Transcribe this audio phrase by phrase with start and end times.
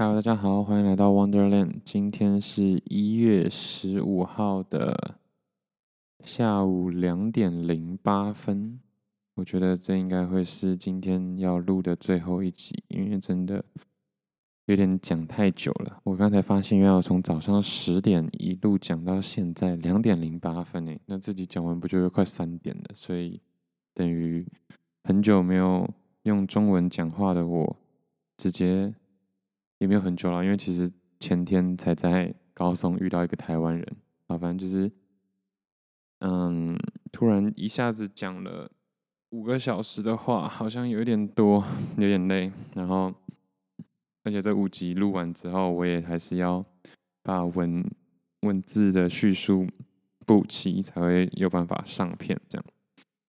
[0.00, 1.80] Hello，大家好，欢迎来到 Wonderland。
[1.84, 5.16] 今天是一月十五号的
[6.22, 8.78] 下午两点零八分。
[9.34, 13.64] 我觉得这应该会是今天要录的最后一集，因为真的
[14.66, 16.00] 有点讲太久了。
[16.04, 22.84] 我刚才发现，原来我从早上十点一路讲到现在两点零八分诶，那自己讲完不就快三点了？
[22.94, 23.40] 所以
[23.92, 24.46] 等于
[25.02, 25.90] 很久没有
[26.22, 27.76] 用中文讲话的我，
[28.36, 28.94] 直接。
[29.78, 33.96] 也没有很久了，因为其实前天才在高松遇到一个台湾人
[34.26, 34.90] 啊，反正就是，
[36.20, 36.76] 嗯，
[37.12, 38.70] 突然一下子讲了
[39.30, 41.64] 五个小时的话，好像有点多，
[41.96, 42.50] 有点累。
[42.74, 43.14] 然后，
[44.24, 46.64] 而且这五集录完之后，我也还是要
[47.22, 47.84] 把文
[48.40, 49.66] 文字的叙述
[50.26, 52.40] 补齐，才会有办法上片。
[52.48, 52.64] 这样，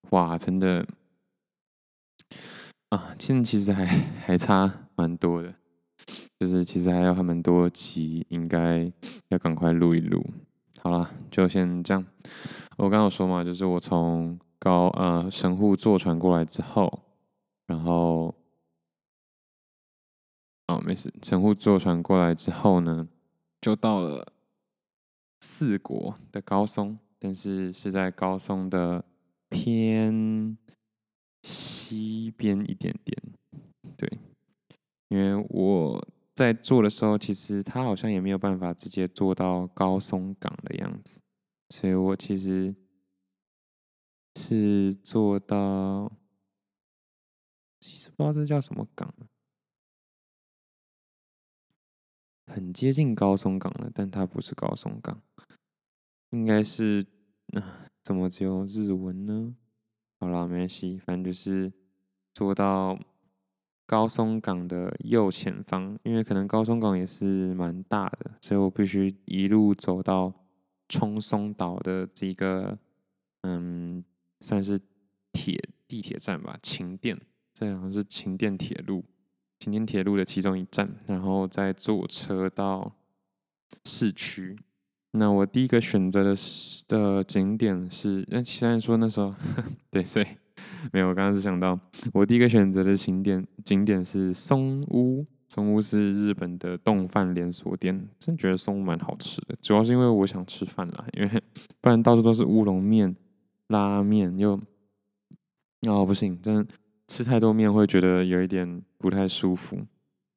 [0.09, 0.85] 哇，真的
[2.89, 5.53] 啊，现在其实还还差蛮多的。
[6.39, 8.91] 就是其实还有还蛮多集，应该
[9.29, 10.23] 要赶快录一录。
[10.81, 12.05] 好了，就先这样。
[12.77, 17.01] 我刚刚有说嘛，就是我从高呃神户坐船过来之后，
[17.67, 18.33] 然后
[20.67, 23.07] 哦没事，神户坐船过来之后呢，
[23.59, 24.31] 就到了
[25.41, 29.03] 四国的高松，但是是在高松的
[29.49, 30.57] 偏
[31.43, 33.21] 西边一点点，
[33.97, 34.09] 对，
[35.09, 36.07] 因为我。
[36.35, 41.19] 在做的时候，其实他好像也没有办法直接做到高松港的样子，
[41.69, 42.73] 所以我其实
[44.37, 46.09] 是做到，
[47.81, 49.13] 其实不知道这叫什么港，
[52.45, 55.21] 很接近高松港了，但它不是高松港，
[56.29, 57.05] 应该是，
[58.01, 59.57] 怎么只有日文呢？
[60.21, 61.73] 好啦，没关系，反正就是
[62.33, 62.97] 做到。
[63.89, 70.31] 高松港的右前方，因为可能高松港也是蛮大的，所以我必须一路走到
[70.87, 72.77] 冲松岛的这个，
[73.41, 74.03] 嗯，
[74.41, 74.79] 算是
[75.31, 77.19] 铁地铁站吧，晴电，
[77.51, 79.03] 这好像是晴电铁路，
[79.57, 82.95] 晴电铁路的其中一站，然后再坐车到
[83.85, 84.55] 市区。
[85.13, 86.35] 那我第一个选择的
[86.87, 89.33] 的景点是，那其他人说那时候，
[89.89, 90.27] 对，所以。
[90.91, 91.79] 没有，我刚刚是想到，
[92.13, 95.25] 我第一个选择的景点景点是松屋。
[95.47, 99.55] 松屋是日本的冻饭连锁店，真觉得松屋蛮好吃的。
[99.59, 101.43] 主要是因为我想吃饭啦，因为
[101.81, 103.15] 不然到处都是乌龙面、
[103.69, 104.51] 拉面，又
[105.87, 106.65] 哦不行，真的
[107.07, 109.79] 吃太多面会觉得有一点不太舒服。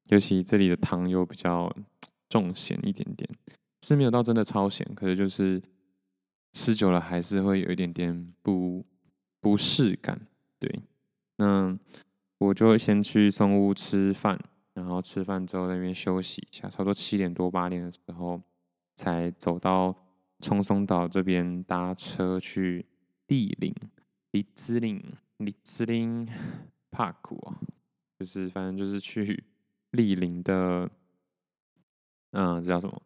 [0.08, 1.70] 尤其这里的汤又比较
[2.30, 3.28] 重咸一点点，
[3.82, 5.60] 是没有到真的超咸，可是就是
[6.54, 8.82] 吃久了还是会有一点点不。
[9.42, 10.20] 不适感，
[10.62, 10.80] 对，
[11.38, 11.76] 那
[12.38, 14.38] 我就先去松屋吃饭，
[14.74, 18.40] 然后吃饭之后那边休息一下，差不多七点多八点的时候，
[18.94, 19.92] 才走到
[20.38, 22.86] 冲松岛这边搭车去
[23.26, 23.74] 立林、
[24.30, 25.02] 立兹林、
[25.38, 26.28] 立兹林
[26.92, 27.56] Park 哦，
[28.20, 29.42] 就是反正就是去
[29.90, 30.88] 立林的，
[32.30, 33.02] 嗯、这叫什么？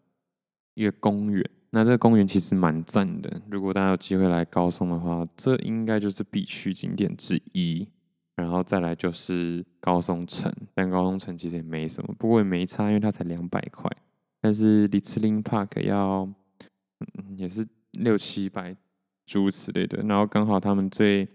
[0.74, 1.50] 一个公园。
[1.70, 7.88] 那这个公园其实蛮赞的，如果大家有机会来高松的话，这应该就是必去景点之一。
[8.36, 13.90] 然后再来就是高松城，但高松城其实也没什么，不过也没差，因为它才两百块。
[14.42, 16.28] 但是立兹林 Park 要，
[17.00, 18.76] 嗯，也是六七百
[19.24, 20.02] 诸如此类的。
[20.02, 21.26] 然后刚好他们最，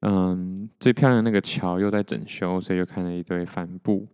[0.00, 4.06] 嗯，最漂亮的那个桥又在整修，所以就看了一堆帆布。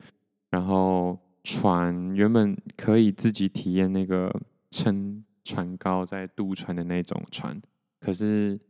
[0.51, 4.33] 然后船原本可以自己体验那个
[4.71, 5.25] 撑。
[5.49, 7.59] 船高在渡船的那种船，
[7.99, 8.61] 可是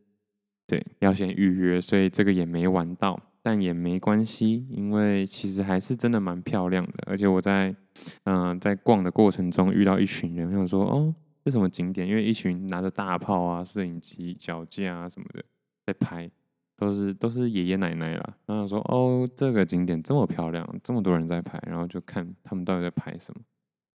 [0.65, 6.93] 对要先预约，所以这个也没玩到，但也没关系，因为其实还是真的蛮漂亮的。
[7.09, 7.75] 而且我在
[8.23, 11.13] 嗯、在逛的过程中遇到一群人，我想说哦，
[11.45, 12.07] 这什么景点？
[12.07, 15.45] 因为一群拿着大炮啊、摄影机、脚架啊什么的
[15.85, 16.31] 在拍，
[16.77, 18.37] 都是都是爷爷奶奶啦。
[18.47, 23.41] 然后说哦，这个景点这么漂亮，这么多人在拍，然后就看他们到底在拍什么，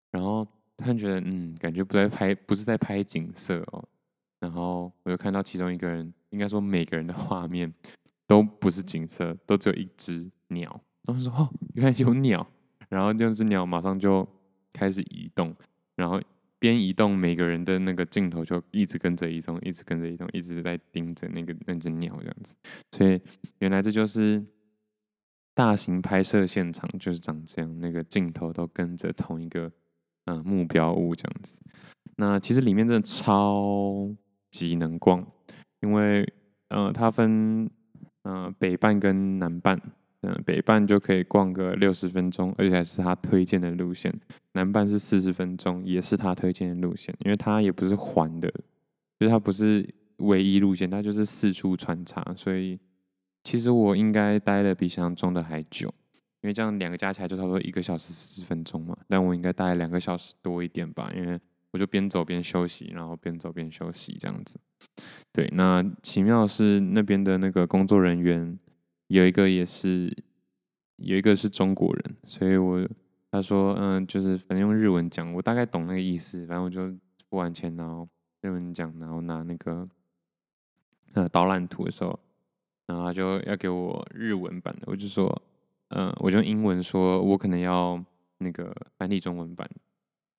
[0.10, 0.48] 然后。
[0.82, 3.84] 他觉得嗯，感觉不在拍，不是在拍景色哦。
[4.40, 7.72] 然后我又看到其中一个人，应该说每个人的画面
[8.26, 10.82] 都不是景色，都只有一只鸟。
[11.04, 12.46] 然后说哦，原来有鸟。
[12.90, 14.28] 然后那只鸟马上就
[14.74, 15.56] 开始移动，
[15.96, 16.20] 然后
[16.60, 22.56] 边移动，每个人的那个镜头就一直跟着移动，一直跟着移动，一直在盯着那个那只鸟这样子。
[22.92, 23.22] 所以
[23.60, 24.44] 原来这就是
[25.54, 29.72] 大型拍摄现场，就是长这样，那个镜头都跟着同一个。
[30.26, 31.62] 嗯，目标物这样子。
[32.18, 34.10] 那其实里面真的超
[34.52, 35.26] 级能逛，
[35.82, 36.28] 因为
[36.70, 37.70] 呃，它分
[38.24, 39.82] 呃北半跟南半。
[40.24, 44.14] 嗯，北半就可以逛个六十分钟，而且还是他推荐的路线。
[44.52, 48.48] 南半是四十分钟，也是他推荐的路线，因为他也不是环的，
[49.20, 49.84] 就是他不是
[50.18, 52.80] 唯一路线，他就是四处穿插，所以
[53.42, 55.92] 其实我应该待的比想象中的还久，
[56.42, 61.40] 因为这样两个加起来就差不多一个小时四十分钟嘛，但我应该待两个小时多一点吧，因为
[61.72, 64.60] 我就边走边休息，然后边走边休息这样子。
[65.32, 68.60] 对，那奇妙是那边的那个工作人员
[69.08, 70.16] 有一个也是
[70.98, 72.88] 有一个是中国人，所以我。
[73.34, 76.46] 他说：“嗯，就是反正用日文讲，我大概懂那个意思。
[76.48, 76.94] 反正我就
[77.30, 78.06] 付完钱，然后
[78.42, 79.88] 日文讲，然后拿那个
[81.14, 82.20] 呃导览图的时候，
[82.88, 84.82] 然后他就要给我日文版的。
[84.88, 85.42] 我就说，
[85.96, 88.04] 嗯，我就用英文说，我可能要
[88.40, 89.70] 那个繁体中文版。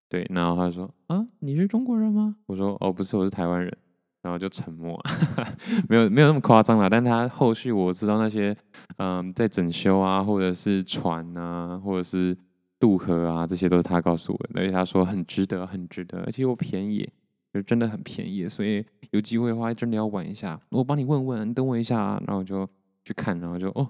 [0.09, 2.37] 对，然后他说：啊，你是中国人吗？
[2.47, 3.77] 我说：哦，不是，我是台湾人。
[4.23, 4.97] 然后就沉默，
[5.89, 6.89] 没有没有那么夸张啦。
[6.89, 8.57] 但他后续我知道那些
[8.99, 12.37] 嗯在整修啊，或者是船啊，或者是。”
[12.83, 17.09] 渡河啊，这些都是他告诉我的，而且他说很值得，很值得，而且又便宜，
[17.55, 20.61] 就真的很便宜，所以有机会的话真的要玩一下。
[20.69, 22.69] 我帮你问问，你等我一下，然后我就
[23.05, 23.89] 去看，然后就哦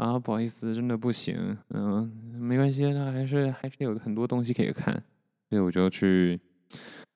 [0.00, 2.10] 啊，不好意思，真的不行，嗯，
[2.40, 4.94] 没关系，那还是还是有很多东西可以看，
[5.50, 6.40] 所以我就去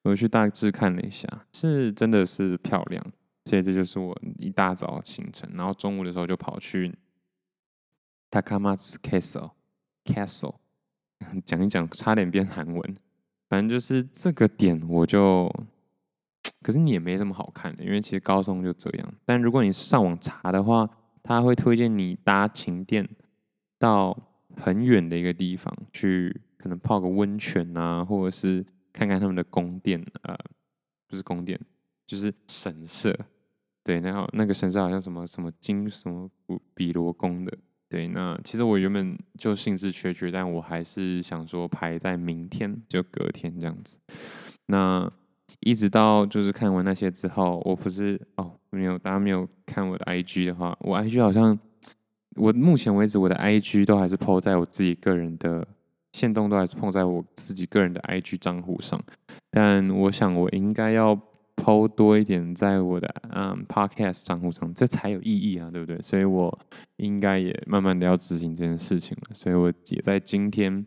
[0.03, 3.03] 我就去大致看了一下，是真的是漂亮，
[3.47, 6.95] 所以这就是我一大早行程，然后中午的时候就跑去
[8.31, 9.53] Takamatsu Castle
[10.05, 10.57] Castle。
[11.47, 12.97] 讲一讲，差点变韩文。
[13.49, 15.51] 反正就是这个点，我就，
[16.61, 19.15] 可是你也没什么好看的，因为其实高中就这样。
[19.25, 20.87] 但如果你上网查的话，
[21.25, 23.09] 他会推荐你搭晴电
[23.79, 24.17] 到
[24.57, 30.39] 很远的一个地方去，可能泡个温泉啊，或者是看看他们的宫殿，呃，
[31.09, 31.59] 不是宫殿，
[32.07, 33.19] 就是神社。
[33.83, 36.31] 对，然后那个神社好像什么什么金什么
[36.75, 37.53] 比罗宫的。
[37.89, 43.99] 对，那其实我原本就兴致缺缺，但我还是想说排在明天，就隔天这样子。
[44.67, 45.11] 那
[45.61, 51.59] 一直到就是看完那些之后，我不是哦，没有，大家没有看我的 IG 的话，我 IG 好像
[52.37, 55.67] 我目前为止我的 IG 都还是 po 在我自己个人的
[56.13, 59.01] 线动，都还是 po 在我自己个人的 IG 账户上。
[59.51, 61.19] 但我想我应该要。
[61.57, 65.97] PO 多一点在我的嗯 podcast 账户上，这才有意义啊，对不对？
[66.03, 66.53] 所以我
[66.97, 69.35] 应该也慢慢的要执行这件事情了。
[69.35, 70.85] 所以我也在今天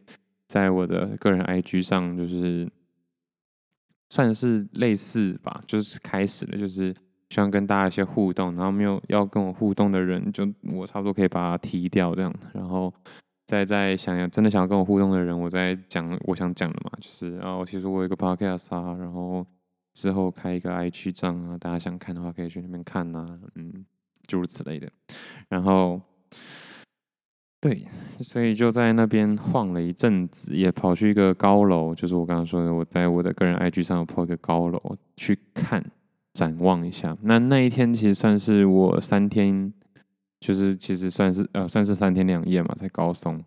[0.50, 2.70] 在我的个人 IG 上，就是
[4.10, 6.94] 算是类似吧，就是开始了，就是
[7.30, 8.56] 希望跟大家一些互动。
[8.56, 12.34] 然后没有要跟我互动的人，就我差不多可以把它踢掉这样。
[12.54, 12.94] 然后
[13.46, 19.46] 再再想想真的想要跟我互动的人，我再讲我想讲的嘛，就是啊，其实我有一个 podcast 啊，然后。
[20.00, 23.84] 之后开一个 IG 账啊，大家想看的话可以去那边看、啊，嗯，
[24.28, 24.88] 诸如此类的。
[25.50, 26.00] 然后，
[27.60, 27.84] 对，
[28.22, 34.80] 所以就在那边晃了一阵子，也跑去一个高楼，就是我刚刚说的，我在我的个人 IG 上有 po 一个高楼
[35.16, 35.84] 去看，
[36.38, 37.18] 展望一下。
[37.24, 39.74] 那那一天其实算是我三天，
[40.40, 43.42] 就是其实算是呃算是三天两夜嘛，在高松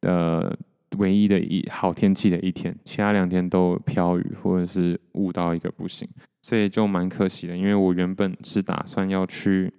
[0.00, 0.58] 的。
[0.98, 6.08] 唯一的一好天气的一天，其他两天都飘雨或者是雾到一个不行，
[6.42, 7.56] 所以就蛮可惜的。
[7.56, 9.74] 因为我原本是打算要去，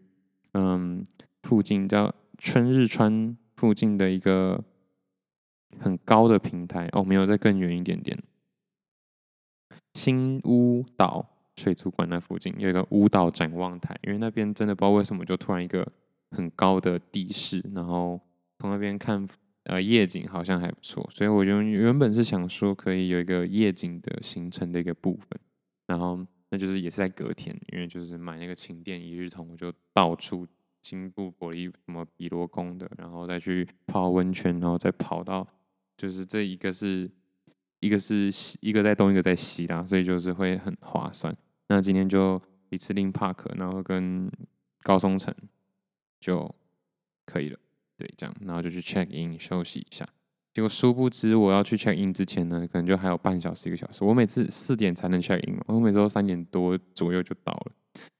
[0.55, 1.01] 嗯，
[1.43, 4.61] 附近叫春日川附近的一个
[5.79, 8.21] 很高的平台哦，没有再更远一点点，
[9.93, 11.25] 新屋岛
[11.55, 15.87] 水族馆那附近有一个屋岛展望台，因为那边真的不知道为什么就突然一个
[16.31, 18.19] 很高的地势，然后
[18.59, 19.27] 从那边看。
[19.67, 25.27] 呃，夜景好像还不错，所以我就原本是想说可以有一个夜景的行程的一个部分，
[25.87, 26.15] 然后
[26.51, 30.45] 那就是也是在隔天，因为就是买那个琴店一日通，我就到处
[30.83, 35.47] 经过伯利什么比罗宫的，然后再去泡温泉，然后再跑到
[35.97, 37.09] 就是这一个是
[37.79, 41.35] 一个是西，一个在东，一个在西啦，所以就是会很划算。
[41.67, 44.31] 那今天就一次拎 park，然后跟
[44.83, 45.33] 高松城
[46.19, 46.53] 就
[47.25, 47.59] 可以了。
[47.97, 50.07] 对，这样，然后就去 check in 休息一下。
[50.53, 54.03] 结果殊不知，我要去 check in 之前呢，可能就还有半小时、一个小时。
[54.03, 57.71] 我每次四点才能 check in 嘛，我每次都三点多左右就到了。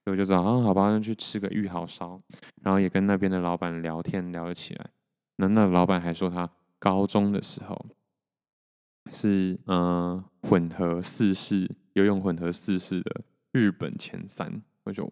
[0.04, 2.20] 所以我就知道，啊，好吧，那去吃个玉好烧。
[2.62, 4.90] 然后也跟那边的老板聊天聊了起来。
[5.36, 7.86] 那那老板还说，他高中的时候
[9.12, 13.22] 是嗯、混合四式游泳混合四式的
[13.56, 14.62] 日本前三。
[14.84, 15.10] 我就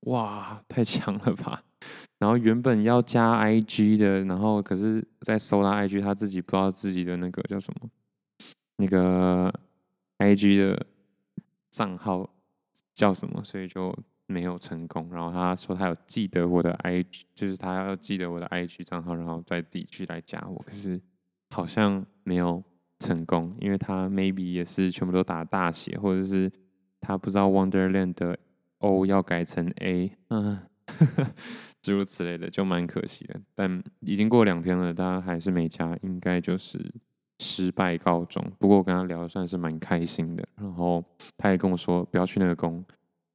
[0.00, 1.62] 哇，太强了吧！
[2.18, 7.88] 然后原本要加 IG 的，然后可是在搜他 IG，他自己不知道自己的那个叫什么，
[8.76, 9.52] 那个
[10.18, 10.86] IG 的
[11.70, 12.28] 账号
[12.92, 15.08] 叫什么，所以就没有成功。
[15.10, 20.62] 然后他说他有记得我的 IG，就是他要记得我的 IG 账号，然后再自己去来加我。
[20.66, 21.00] 可是
[21.50, 22.62] 好像没有
[22.98, 26.52] 成功，因为他 maybe 也是全部都打大写，或者是
[27.06, 28.38] 他不知道 Wonderland 的
[28.78, 30.58] O 要改成 A，嗯，
[31.80, 33.40] 诸如此类的，就蛮可惜的。
[33.54, 36.94] 但已经过两天了，他还是没加，应该就是。
[37.38, 40.48] 失败告终，不过我跟他聊的算是蛮开心的。
[40.56, 41.04] 然后
[41.36, 42.82] 他也跟我说，不要去那个宫，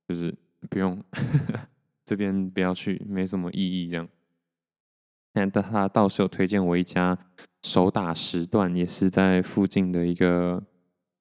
[0.08, 0.36] 就是
[0.72, 1.00] 不用
[2.04, 4.10] 这边不要去，没什么意义这样。
[5.32, 7.16] 但他倒是有推荐我一家
[7.62, 10.64] 手打时段，也是在附近的一个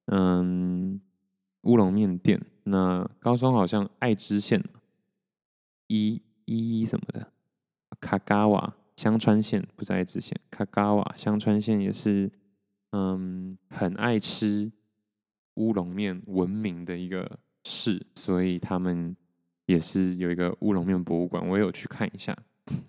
[0.07, 0.99] 嗯
[1.63, 2.41] 乌龙面店。
[2.65, 4.63] 那高松好像爱知县
[5.87, 7.33] 一一一什么的
[8.01, 12.31] 卡嘎瓦香川县不是爱知县，卡嘎瓦香川县也是。
[12.93, 14.69] 嗯，很爱吃
[15.55, 19.17] 乌龙面闻名的一个市，所以他们
[19.67, 22.37] 也是有一个乌龙面博物馆，我有去看一下。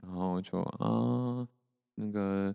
[0.02, 1.48] 然后就啊，
[1.94, 2.52] 那个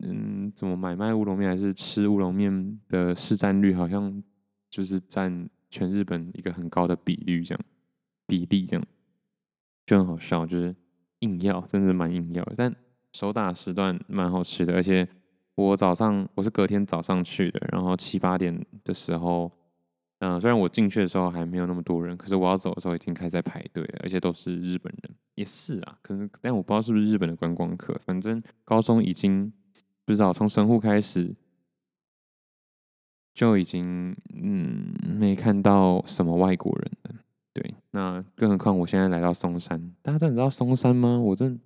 [0.00, 4.22] 嗯，怎么买卖乌龙面还是吃乌龙面的市占率，好像
[4.70, 7.64] 就是占全日本一个很高的比率，这样
[8.26, 8.86] 比例这样
[9.86, 10.74] 就很好笑，就是
[11.20, 12.54] 硬要，真的蛮硬要的。
[12.56, 12.74] 但
[13.12, 15.08] 手打时段蛮好吃的，而且。
[15.58, 19.50] 我早上我是隔天早上去的，然后七八点的时候，
[20.20, 29.52] 嗯、虽然我进去的时候还没有那么多人，可是我要走的时候已经开始在排队了，而且都是日本人，也是啊，可能但我不知道是不是日本的观光客，反正高中已经
[30.04, 31.34] 不知道从神户开始
[33.38, 37.20] 就已经嗯没看到什么外国人了，
[37.52, 41.20] 对，那更何况我现在来到松山，大家真的知道松山吗？
[41.20, 41.56] 我真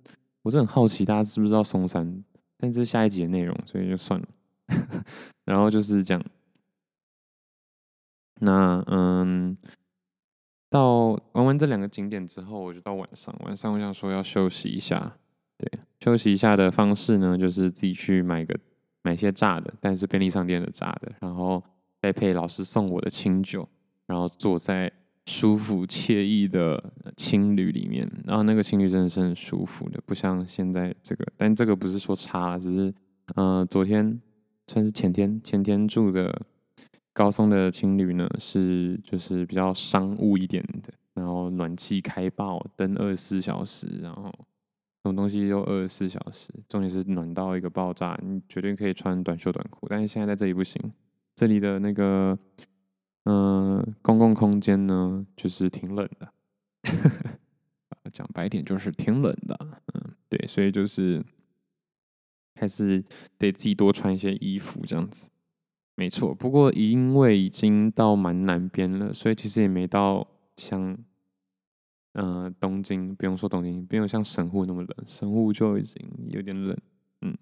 [0.43, 2.23] 我真很好奇大家知不知道松山。
[2.59, 4.27] 但是下一集的内容，所以就算了。
[5.45, 6.23] 然后就是这样。
[8.39, 9.57] 那嗯，
[10.69, 13.35] 到玩完这两个景点之后，我就到晚上。
[13.45, 15.17] 晚上我想说要休息一下。
[15.57, 18.59] 对，休息一下的方式呢，就是自己去买个
[19.03, 21.63] 买些炸的，但是便利商店的炸的，然后
[22.01, 23.69] 再配老师送我的清酒，
[24.07, 24.91] 然后坐在。
[25.25, 31.25] 舒服惬意的青旅里面，然后那个青旅真的是很舒服的，不像现在这个。
[31.37, 32.93] 但这个不是说差，只是，
[33.35, 34.19] 呃，昨天
[34.67, 36.45] 算是前天，前天住的
[37.13, 44.29] 高松的青旅呢，是就是比较商务一点的，然后暖气开爆，灯二十四小时，然后
[45.03, 49.85] 什么东西都二十四小时，重点是暖到一个爆炸，你绝对可以穿短袖短裤。
[49.87, 50.81] 但是现在在这里不行，
[51.35, 52.37] 这里的那个。
[53.25, 56.33] 嗯、公共空间呢，就是挺冷的。
[58.11, 59.57] 讲白点，就是挺冷的。
[59.93, 61.23] 嗯，对，所以就是
[62.59, 63.01] 还是
[63.37, 65.29] 得自己多穿一些衣服，这样子。
[65.95, 70.97] 没错，不过因为已经到蛮南边了，所以其实也没到像
[72.13, 76.75] 呃东京，不用说东京，不用像神户那么冷，神户就已经有点冷。
[77.21, 77.37] 嗯，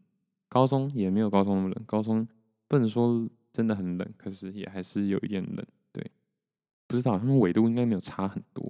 [0.49, 2.27] 高中也没有高中那么冷，高中
[2.67, 3.29] 不能说。
[3.53, 5.67] 真的很冷，可是也还是有一点冷。
[5.91, 6.09] 对，
[6.87, 8.63] 不知道他们纬度应该没有差很多，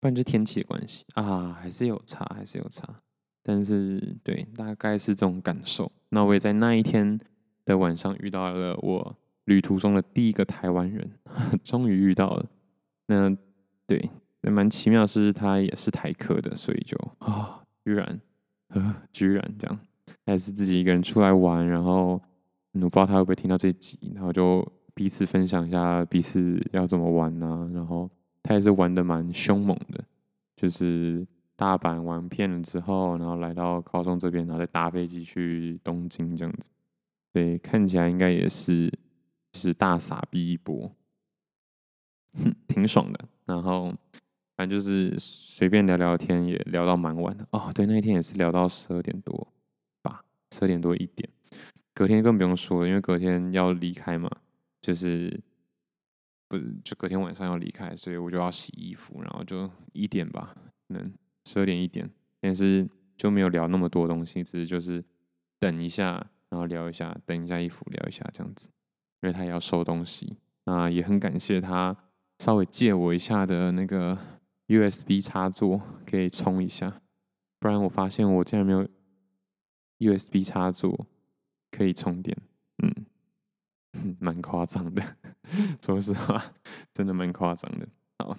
[0.00, 3.00] 不然就天气的关系啊，还是有差，还是有差。
[3.44, 5.92] 但是对，大概是这种感受。
[6.08, 7.16] 那我也在那一天
[7.64, 11.08] 的晚上遇到了我旅途中的第一个台湾人，
[11.62, 12.50] 终于遇到了。
[13.06, 13.30] 那
[13.86, 14.10] 对，
[14.42, 18.20] 也蛮奇妙，是他也是台客的，所以就啊，居然，
[18.68, 19.78] 呃，居然这样，
[20.26, 22.20] 还是自己一个人出来玩，然后。
[22.76, 24.60] 我不知道他会不会听到这集，然后就
[24.94, 27.70] 彼此分享一下彼此要怎么玩啊。
[27.72, 28.10] 然后
[28.42, 30.04] 他也是玩的蛮凶猛的，
[30.56, 31.24] 就是
[31.54, 36.68] 大阪玩遍了之后，然后来到高中这边，然后再搭飞机去东京这样子。
[37.32, 38.90] 对，看起来应该也是
[39.52, 40.90] 就是大傻逼一波，
[42.32, 43.28] 哼， 挺爽的。
[43.46, 43.92] 然后
[44.56, 47.46] 反正就是随便聊聊天，也聊到蛮晚的。
[47.50, 49.48] 哦，对，那一天也是聊到十二点多
[50.02, 51.28] 吧，十二点多一点。
[51.92, 54.30] 隔天更不用说了，因为隔天要离开嘛，
[54.80, 55.40] 就是
[56.48, 60.54] 不就隔天晚上要离开，所以我就要洗衣服，然后就一点吧，
[60.88, 61.12] 能
[61.44, 62.10] 十二点一点，
[62.40, 65.04] 但是就没有聊那么多东西，只是就是
[65.60, 66.14] 等一下，
[66.48, 68.68] 然后聊一下，等一下衣服聊一下这样子，
[69.22, 71.96] 因为他也要收东西，那也很感谢他
[72.38, 74.18] 稍微借我一下的那个
[74.68, 77.00] USB 插座，可以充一下，
[77.58, 78.88] 不然我发现我竟然没有
[79.98, 81.06] USB 插座。
[81.76, 82.36] 可以充电，
[82.84, 85.02] 嗯， 蛮夸张的，
[85.84, 86.54] 说实话，
[86.94, 87.88] 真的蛮夸张的。
[88.16, 88.38] 好，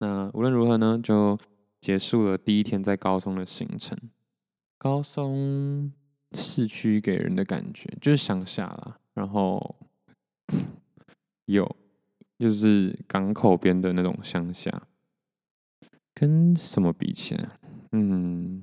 [0.00, 1.38] 那无论如何呢，就
[1.80, 3.96] 结束了第一天在高松的行程。
[4.76, 5.92] 高松
[6.32, 9.76] 市区给人的感觉就是乡下啦，然后
[11.46, 11.76] 有
[12.38, 14.86] 就是港口边的那种乡下，
[16.14, 17.48] 跟什么比起来？
[17.92, 18.62] 嗯，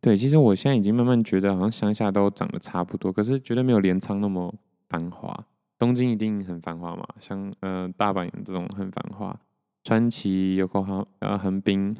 [0.00, 4.54] 对，其实我现在已经慢慢觉得，好像乡下都长得差不多，可是觉得没有镰仓那么
[4.88, 5.46] 繁华。
[5.78, 9.38] 东京一定很繁华嘛，像呃大阪这种很繁华，
[9.84, 11.96] 川崎、有口好呃横滨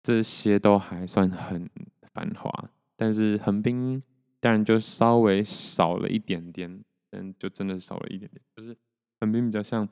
[0.00, 1.68] 这些都还算很
[2.12, 4.00] 繁华，但是横滨
[4.38, 8.76] 当然就稍微少了一点点，嗯，就真的少了一点点，就是
[9.22, 9.88] 横滨比较像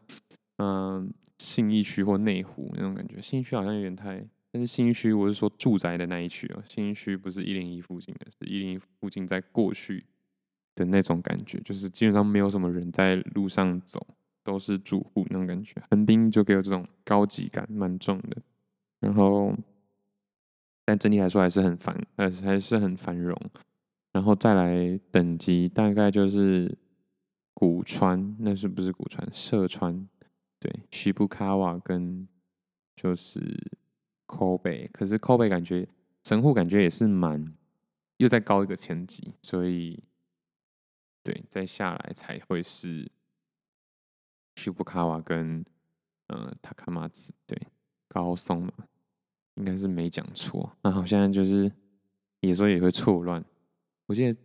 [0.56, 1.08] 嗯、呃、
[1.38, 4.20] 信义区或内湖那种感觉，信义区好像有点太，
[4.50, 10.04] 但是信义区我是说住宅的那一区哦，信义区不是一零一附近的，是一零一附近在过去。
[10.76, 14.06] 的那种感觉，就是基本上没有什么人在路上走，
[14.42, 15.75] 都是住户那种感觉。
[15.90, 18.37] 横滨就给我这种高级感，蛮重的。
[19.00, 19.52] 然后，
[20.87, 23.37] 但整体来说还是很繁，呃，还是很繁荣。
[24.12, 26.75] 然后再来等级，大概就是
[27.54, 29.28] 古川，那是不是古川？
[29.33, 30.09] 社川，
[30.59, 32.28] 对，西部卡瓦跟
[32.97, 33.40] 就是
[34.26, 35.88] Kobe，可是 Kobe 感觉
[36.25, 37.54] 神户感觉也是蛮
[38.19, 40.02] 又再高一个层级，所以。
[41.23, 43.12] 对，再下来才会是
[44.57, 45.62] 西布卡瓦跟
[46.28, 47.69] 呃塔卡马兹，对，
[48.09, 48.73] 高松嘛，
[49.57, 50.75] 应该是没讲错。
[50.80, 51.71] 那好像就是
[52.40, 53.45] 有时候也会错乱。
[54.07, 54.40] 我记得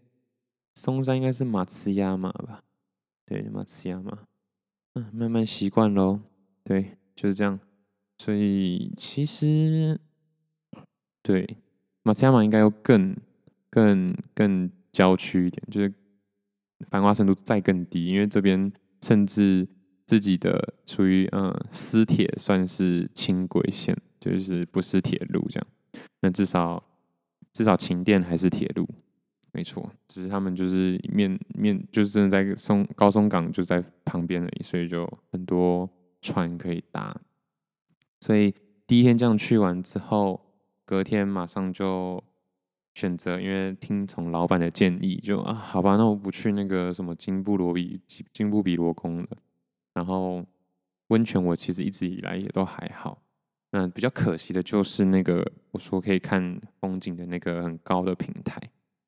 [0.73, 2.61] 松山应该是马兹亚马吧？
[3.25, 4.19] 对，马兹亚马。
[4.93, 6.19] 嗯，慢慢习惯喽。
[6.63, 7.59] 对，就是这样。
[8.17, 9.99] 所以其实
[11.21, 11.57] 对
[12.03, 13.15] 马兹亚马应该要更
[13.69, 15.93] 更更郊区一点，就是。
[16.89, 19.65] 繁华程度再更低，因为这边甚至
[20.05, 25.67] 自己的属于嗯私铁算是轻轨线，就是不是铁路这样。
[26.19, 26.83] 那至少
[27.53, 28.85] 至少琴电还是铁路，
[29.55, 29.89] 没错。
[30.09, 35.89] 只是他们就是面面就是真的在松高松港就在旁边而已，所以就很多
[36.21, 37.15] 船可以搭。
[38.19, 38.53] 所以
[38.85, 40.41] 第一天这样去完之后，
[40.85, 42.23] 隔天马上就。
[42.97, 47.99] 选择，因为听从老板的建议，就啊，好吧，那我不去那个什么金布罗比
[48.31, 49.27] 金布比罗宫了。
[49.93, 50.41] 然后
[51.07, 53.21] 温泉我其实一直以来也都还好。
[53.71, 58.61] 那比较可惜的就是那个我说可以看风景的那个很高的平台，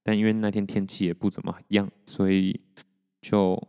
[0.08, 2.62] 但因为那天天气也不怎么样，所以
[3.20, 3.62] 就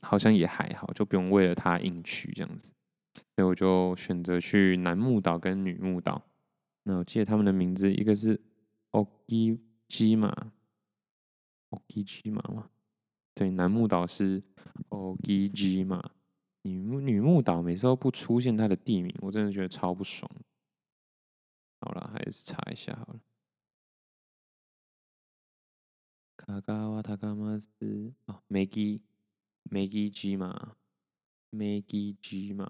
[0.00, 2.72] 好像也还好，就不用为了它硬去这样子。
[3.36, 6.22] 所以我就选择去男木岛跟女木岛。
[6.84, 8.40] 那我记得他们的名字，一个是。
[8.92, 10.28] 奥基基马，
[11.70, 12.68] 奥基基马嘛，
[13.34, 14.42] 对，男木岛是
[14.90, 16.10] 奥基基马，
[16.60, 20.30] 女木女木岛每次都不出现它的地名，我真的觉得超不爽。
[21.80, 23.20] 好了，还是查一下好了。
[26.44, 29.00] 卡嘎瓦塔卡马斯哦，梅基
[29.70, 30.72] 梅基基马，
[31.50, 32.66] 梅基基马。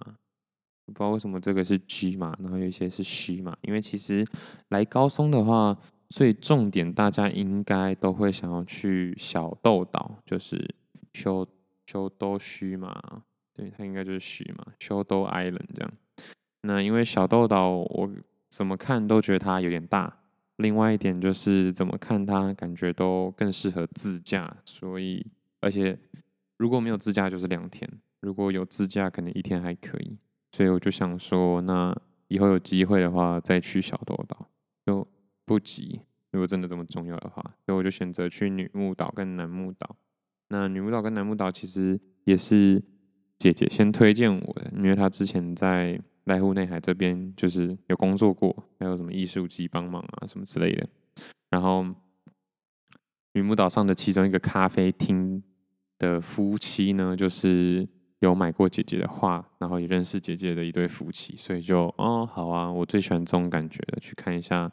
[0.84, 4.26] 不知道为什么这个是 G 嘛，然后有一些是 C 嘛，因为其实
[4.68, 5.78] 来高松的话，
[6.10, 10.74] 最重点大家应该都会想要去小豆岛，就是
[11.14, 11.48] 修
[11.86, 13.00] 修都须嘛，
[13.54, 15.92] 对，它应该就是 C 嘛，修都 Island 这样。
[16.60, 18.10] 那因为小豆岛我
[18.50, 20.21] 怎么看都觉得它有点大，
[20.62, 25.26] 另外一点就是怎么看它感觉都更适合自驾，所以
[25.60, 25.98] 而且
[26.56, 27.86] 如果没有自驾就是两天，
[28.20, 30.16] 如果有自驾可能一天还可以。
[30.52, 31.94] 所以我就想说，那
[32.28, 34.48] 以后有机会的话再去小豆岛，
[34.86, 35.06] 就
[35.44, 36.00] 不急。
[36.30, 39.96] 如果真的这么重要的话，所以我就选择去女木岛跟楠木岛。
[40.48, 42.82] 那女木岛跟楠木岛其实也是
[43.38, 50.88] 姐姐先推荐我的，因为她之前在濑户内海这边就是有工作过，还有什么艺术季帮忙啊什么之类的。
[51.50, 51.84] 然后
[53.34, 55.42] 女木岛上的其中一个咖啡厅
[55.98, 57.88] 的夫妻呢，就是。
[58.22, 64.70] 有买过姐姐的画，然后也认识姐姐的一对夫妻，所以就哦好啊，我最喜欢这种感觉的，去看一下，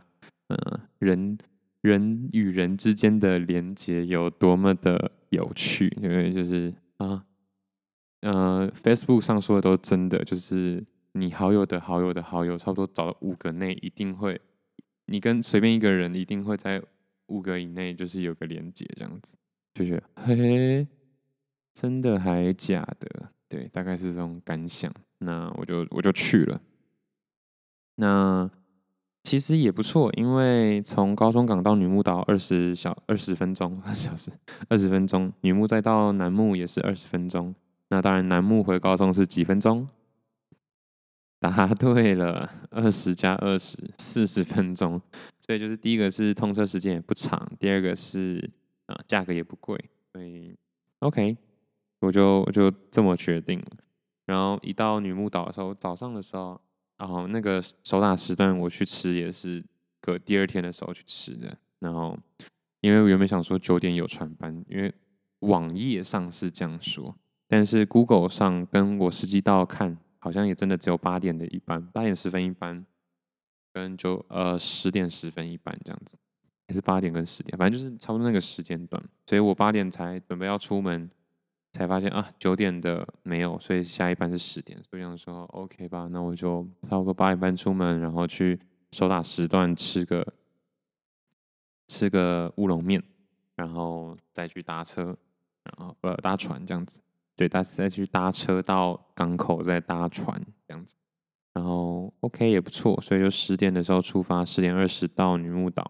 [0.50, 1.36] 嗯、呃，人
[1.82, 7.26] 人与人之间的连接有多么的有趣，因为就是啊，
[8.22, 14.40] 呃，Facebook 上说的都真的，就是你好友的好友的好友，差不多找了五个内，一定会，
[15.06, 16.82] 你跟随便一个人一定会在
[17.28, 19.36] 五个以内，就是有个连接这样子，
[19.74, 20.88] 就觉得嘿嘿，
[21.74, 23.30] 真的还假的？
[23.48, 24.94] 对，大概是这种感想。
[25.20, 26.62] 那我就我就去了。
[27.96, 28.50] 那
[29.24, 34.32] 其实也不错，因为从高松港到女木岛二十小二十分钟，二十小时
[34.70, 37.54] 二十分钟，女木再到男木也是二十分钟。
[37.90, 39.88] 那当然，男木回高松是几分钟？
[41.40, 45.02] 答 对了，二十加二十，四十分钟。
[45.40, 48.50] 所以就是第一个是通车时间也不长，第二个是
[48.86, 49.78] 啊价格也不贵，
[50.14, 50.56] 所以
[51.00, 51.38] OK。
[52.02, 53.68] 我就我就这么决定了。
[54.26, 56.62] 然后一到女木岛的时候，早上的时候，
[56.98, 59.62] 然后那个手打时段我去吃也是
[60.00, 61.58] 隔第二天的时候去吃的。
[61.80, 62.18] 然后
[62.80, 64.94] 因为我原本想说九点有船班，因为
[65.40, 67.14] 网页上是这样说，
[67.50, 72.86] 但是 Google 上跟我实际到看，好像也真的只有八点的一班，八点十分一班，
[73.74, 76.18] 跟九呃十点十分一班这样子，
[76.68, 79.04] 还是八点跟十点，反正就是差不多那个时间段。
[79.26, 81.10] 所以我八点才准备要出门。
[81.72, 84.84] 才发现啊，九点的没有，所以下一班是十点。
[84.84, 88.60] 所以想说 OK 吧，那我就差不多八点半出门，然后去
[88.92, 90.34] 手打时段吃个
[91.88, 93.04] 吃个乌龙面，
[93.54, 95.16] 然后再去搭车，
[95.64, 97.02] 然后呃搭船这样子。
[97.40, 100.94] 对，再再去搭车到港口，再搭船这样子。
[101.54, 105.90] 然后 OK 也不错，所以就十点的时候出发，十点二十到女木岛。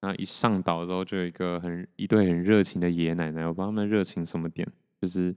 [0.00, 4.66] 那一上岛之后，就有一个很一对很热情的爷爷奶奶，我不知道他们热情什么点。
[5.00, 5.32] 就是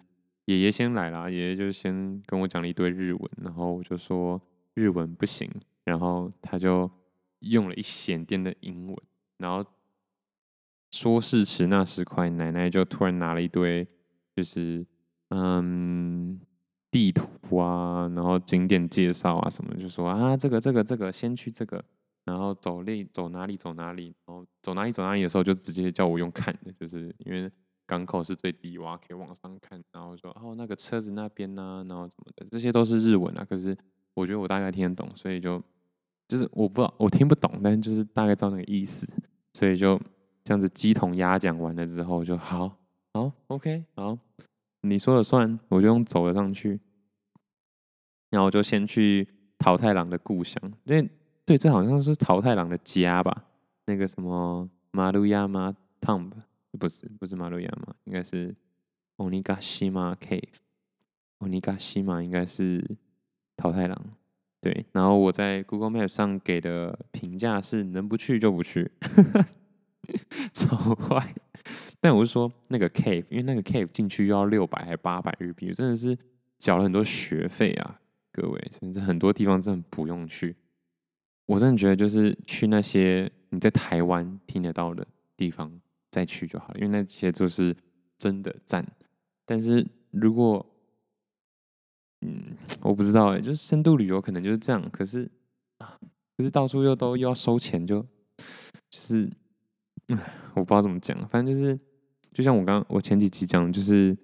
[0.46, 4.42] 爷爷先来啦，爷爷就先跟我讲了一堆日文，然后我就说
[4.74, 5.48] 日文不行，
[5.84, 6.90] 然后他就
[7.42, 8.98] 用了一点点的英文，
[9.38, 9.64] 然后
[10.90, 13.88] 说时迟那时快，奶奶就突然拿了一堆
[14.36, 14.86] 就是
[15.34, 16.40] 嗯
[16.92, 21.84] 地图啊，然后景点介绍啊什么，就说啊这个这个这个先去这个，
[22.24, 27.52] 然后走那走哪里走哪里，然后走哪里走哪里的时候就直接叫我用看的，就是因为。
[27.86, 33.46] 港口是最低洼，可以往上看，然后说哦，那个车子那边呢，然后怎么的，这些都是日文啊。
[33.48, 33.78] 可是
[34.14, 35.62] 我觉得我大概听得懂，所以就
[36.30, 39.06] 就是我不知道，我听不懂，但就是大概知道那个意思，
[39.52, 40.00] 所以就
[40.46, 42.74] 这样子鸡同鸭讲完了之后就好，
[43.14, 44.18] 好，OK，好，
[44.84, 46.80] 你说了算，我就用走了上去，
[48.30, 51.10] 然后我就先去桃太郎的故乡，因为
[51.46, 53.46] 对，这好像是桃太郎的家吧，
[53.86, 56.30] 那个什么马路亚马 t o m。
[56.80, 58.56] 不是不是马路亚马，应该是
[59.18, 60.42] 欧尼嘎西马 cave，
[61.38, 62.84] 欧尼嘎西马应该是
[63.56, 63.96] 桃太郎，
[64.60, 64.84] 对。
[64.92, 68.92] 然后我在 Google Map 上给的评价是能不去就不去，
[70.52, 71.32] 超坏。
[72.04, 76.18] 但我是说那个 cave，因为那个 cave 进去要六百还八百日币，真的是
[76.60, 78.00] 缴了很多学费啊，
[78.34, 80.54] 各位，甚至很多地方真的不用去。
[81.46, 85.80] 我真的觉得就是去那些你在台湾听得到的地方。
[86.12, 87.76] 再去就好了，因为那些就是
[88.20, 88.86] 真的赞。
[89.48, 90.64] 但是如果，
[92.22, 94.80] 嗯，我不知道哎，就是深度旅游可能就是这样。
[94.92, 95.28] 可是
[95.80, 96.00] 啊，
[96.38, 98.06] 可是到处又都又要收钱就，就
[98.92, 99.30] 就是，
[100.54, 101.18] 我不知道怎么讲。
[101.30, 101.80] 反正就是，
[102.34, 104.18] 就像我刚我前几集讲，就是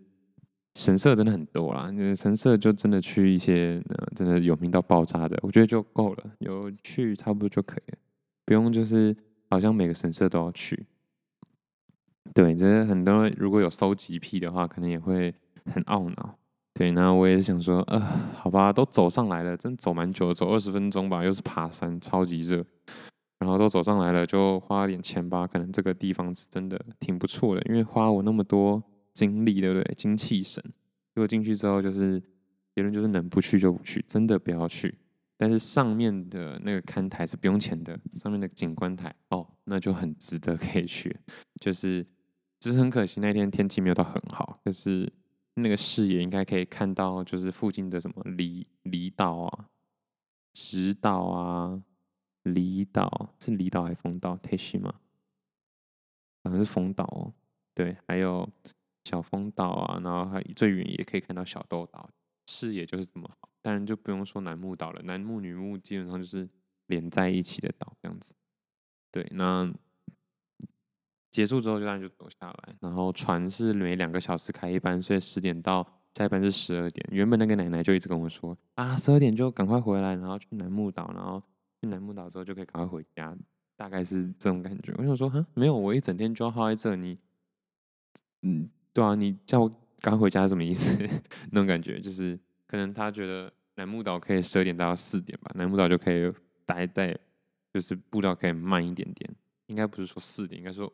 [0.76, 1.92] 神社真的很多啦。
[2.16, 7.98] 神社就真的去一些，呃，真的有名到爆炸的，我觉得就够了，有去差不多就可以了，
[8.46, 9.16] 不用就是
[9.50, 10.86] 好像每个神社都要去。
[12.34, 15.34] 对，这是很多如果有收集癖的话，可能也会
[15.66, 16.36] 很懊恼。
[16.74, 18.00] 对，那我也是想说，呃，
[18.34, 22.64] 好吧，都走上来了，真走蛮久，走二十分钟吧，又是爬山，超级热，
[23.40, 25.48] 然后都走上来了，就花点钱吧。
[25.48, 29.96] 可能这个地方是真的挺不错的，因为花我那么多精力，对不对？
[29.96, 30.64] 精气神，
[31.16, 32.22] 如果进去之后就是
[32.74, 34.94] 别人就是能不去就不去，真的不要去。
[35.38, 41.18] 但是上面的那个看台是不用钱的，上面的景观台哦，那就很值得可以去，
[41.60, 42.06] 就是。
[42.62, 45.10] 只是很可惜那天天气没有到很好，可是
[45.54, 49.66] 那个视野应该可以看到，就是附近的什么离离岛啊、
[50.54, 51.82] 石岛啊、
[52.50, 54.36] 离岛是离岛还是风岛？
[54.38, 54.94] 太西吗？
[56.44, 57.34] 好像是丰岛哦。
[57.74, 58.48] 对，还有
[59.06, 62.10] 小丰岛啊，然后还最远也可以看到小豆岛，
[62.48, 63.50] 视野就是这么好。
[63.62, 66.50] 当然就不用说楠木岛了，楠木女木基本上就是
[66.88, 68.36] 连在一起的岛这样子。
[69.12, 69.74] 对，那。
[71.32, 75.86] 结束之后就当然就走下来，然后船是每两个小时开一班，所以十点到，
[76.16, 77.08] 下一班是十二点。
[77.12, 81.42] 原本那个奶奶就一直跟我说啊，十二点就赶快回来，然后去楠木岛，然后
[81.80, 83.36] 去男木岛之后就可以赶快回家，
[83.76, 84.94] 大概是这种感觉。
[84.98, 87.18] 我想说，哈，没有，我一整天就要耗在这，你，
[88.42, 90.96] 嗯，对啊，你叫我赶快回家什么意思？
[91.52, 96.32] 那种感觉就是，可能他觉得男木岛可以十二点到四点吧，男木岛就可以
[96.66, 97.18] 待在，
[97.74, 99.36] 就是步调可以慢一点点，
[99.68, 100.92] 应该不是说四点，应该说。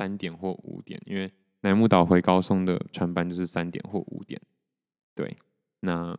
[0.00, 1.28] 三点或五点，因为
[1.62, 4.40] 乃木岛回高松的船班就是三点或五点。
[5.12, 5.36] 对，
[5.80, 6.16] 那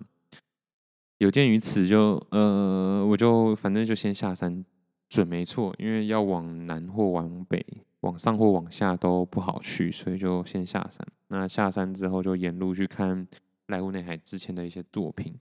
[1.19, 4.65] 有鉴于此就，呃，我就反正就先下山，
[5.08, 7.65] 准没错，因为要往南或往北，
[7.99, 11.08] 往上或往下都不好去，所以就先下山。
[11.27, 13.27] 那下山之后就沿路去看
[13.67, 15.34] 濑户内海之前的一些作品，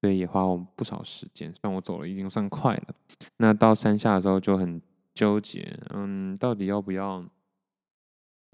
[0.00, 1.50] 所以也花我不少时间。
[1.50, 2.94] 虽然我走了已经算快了，
[3.38, 4.80] 那到山下的时候就很
[5.12, 7.24] 纠结，嗯，到底要不要？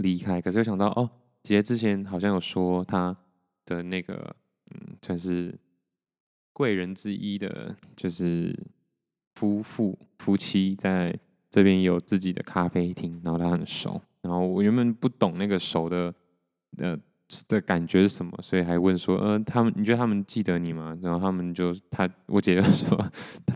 [0.01, 1.11] 离开，可是又想到哦，
[1.43, 3.17] 姐姐之前好像有说她
[3.65, 4.33] 的那个，
[4.71, 5.53] 嗯，算是
[6.59, 8.53] 贵人之一的，就是
[9.37, 11.17] 夫妇夫妻在
[11.49, 16.13] 这边有自己的咖啡厅，然后他很熟，然后我原本不懂那个熟的
[16.79, 16.99] 呃
[17.47, 20.99] 的感觉是什么，所以还问说，呃，他们你觉得他们记得你吗？
[21.01, 23.09] 然后他们就他我姐就说，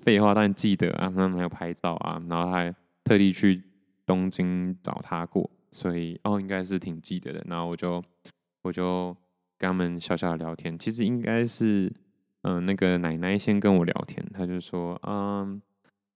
[0.04, 3.60] 废话当然记得啊，他们还有拍照啊，然后还特地去
[4.06, 8.00] 东京找他过，所以哦应该是挺记得的，然后我就
[8.62, 9.12] 我就
[9.58, 11.92] 跟他们小小的聊天，其实应该是。
[12.42, 15.62] 嗯、那个奶奶先跟我聊天，她就说：“嗯，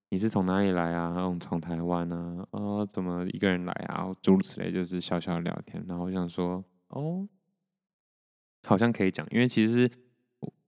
[0.09, 1.15] 你是从哪里来啊？
[1.17, 2.45] 嗯，从台湾啊。
[2.51, 4.13] 哦，怎么一个人来啊？
[4.21, 5.85] 诸如此类，就是小小的聊天。
[5.87, 7.29] 然后我想说，哦，
[8.65, 9.89] 好像可以讲，因为其实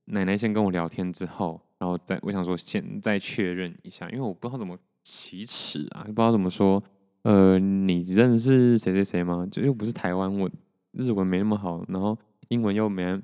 [0.05, 6.81] 奶奶先跟我聊天之后，然后再我想说，现在确认一下，因为我不知道怎么启齿啊，不知道怎么说。
[7.23, 9.45] 呃，你认识谁谁谁吗？
[9.51, 10.49] 就又不是台湾，我
[10.93, 12.17] 日文没那么好，然后
[12.47, 13.21] 英文又没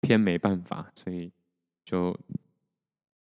[0.00, 1.30] 偏没办法，所以。”
[1.84, 2.16] 就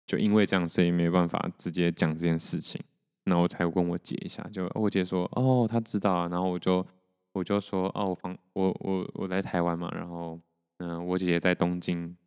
[0.06, 2.82] 就因为这样，所以没办法直接讲这件事情。
[3.26, 6.86] 那我才问我姐一下，就我姐说：“哦，她知道啊。”然后我就
[7.34, 10.40] 我就说：“哦，我房我我我在台湾嘛。”然后
[10.78, 12.18] 嗯、我姐姐在东京，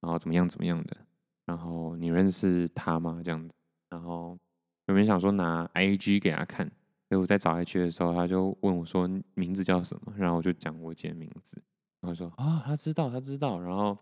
[0.00, 0.96] 然后怎么样怎么样的。
[1.44, 3.20] 然后你认识她吗？
[3.24, 3.56] 这样子。
[3.90, 4.38] 然后
[4.86, 6.66] 有没有想说拿 IG 给她看？
[7.08, 11.60] 所以我在找 IG 的时候，她就问我说：“名字叫什么？”然后我就讲我姐名字。
[12.00, 13.98] 然后说：“啊、她知道，她知道。”然后。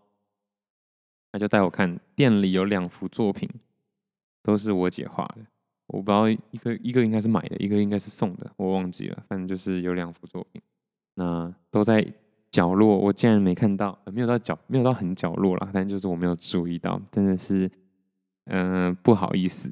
[1.33, 3.49] 他就带我看店里有两幅作品，
[4.43, 5.41] 都是我姐画的。
[5.87, 9.23] 我不知道一个一个应该是买的，一个应该是送的，我忘记了。
[9.27, 10.61] 反正就是有两幅作品，
[11.15, 12.05] 那都在
[12.51, 15.71] 角落，我竟然没看到，没有到角，没有到很角落啦。
[15.73, 17.69] 但就是我没有注意到，真的是，
[18.45, 19.71] 嗯、不好意思。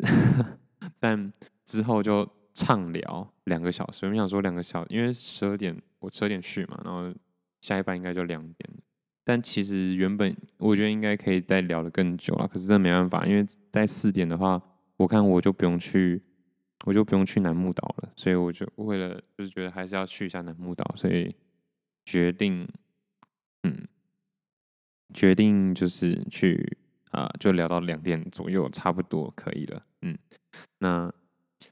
[0.99, 1.31] 但
[1.63, 7.13] 之后就畅聊两个小时，我想说两个小时，因为十二点我十二点去嘛，然后
[7.61, 8.69] 下一班应该就两点。
[9.23, 14.61] 但其实原本我觉得应该可以再聊得更久了，可是真没办法，因为在四点的话，
[14.97, 16.21] 我看我就不用去，
[16.85, 21.35] 我就不用去楠木岛了，所以我就为了就是觉得还是要去一下楠木岛，所以
[22.05, 22.67] 决定，
[23.63, 23.87] 嗯，
[25.13, 26.77] 决定就是去
[27.11, 30.17] 啊、就聊到两点左右，差不多可以了，嗯，
[30.79, 31.13] 那。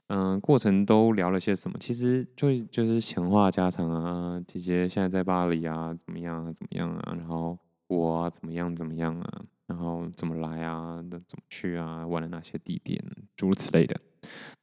[0.08, 1.76] 嗯、过程都聊了些什么？
[1.78, 7.14] 其实就就是闲话家常啊，姐姐现在在巴黎啊，怎么样啊，怎么样啊？
[7.16, 9.42] 然后我，怎么样怎么样啊？
[9.66, 11.00] 然后怎么来啊？
[11.10, 12.06] 那怎么去啊？
[12.06, 13.02] 玩了哪些地点？
[13.36, 14.00] 诸如此类的。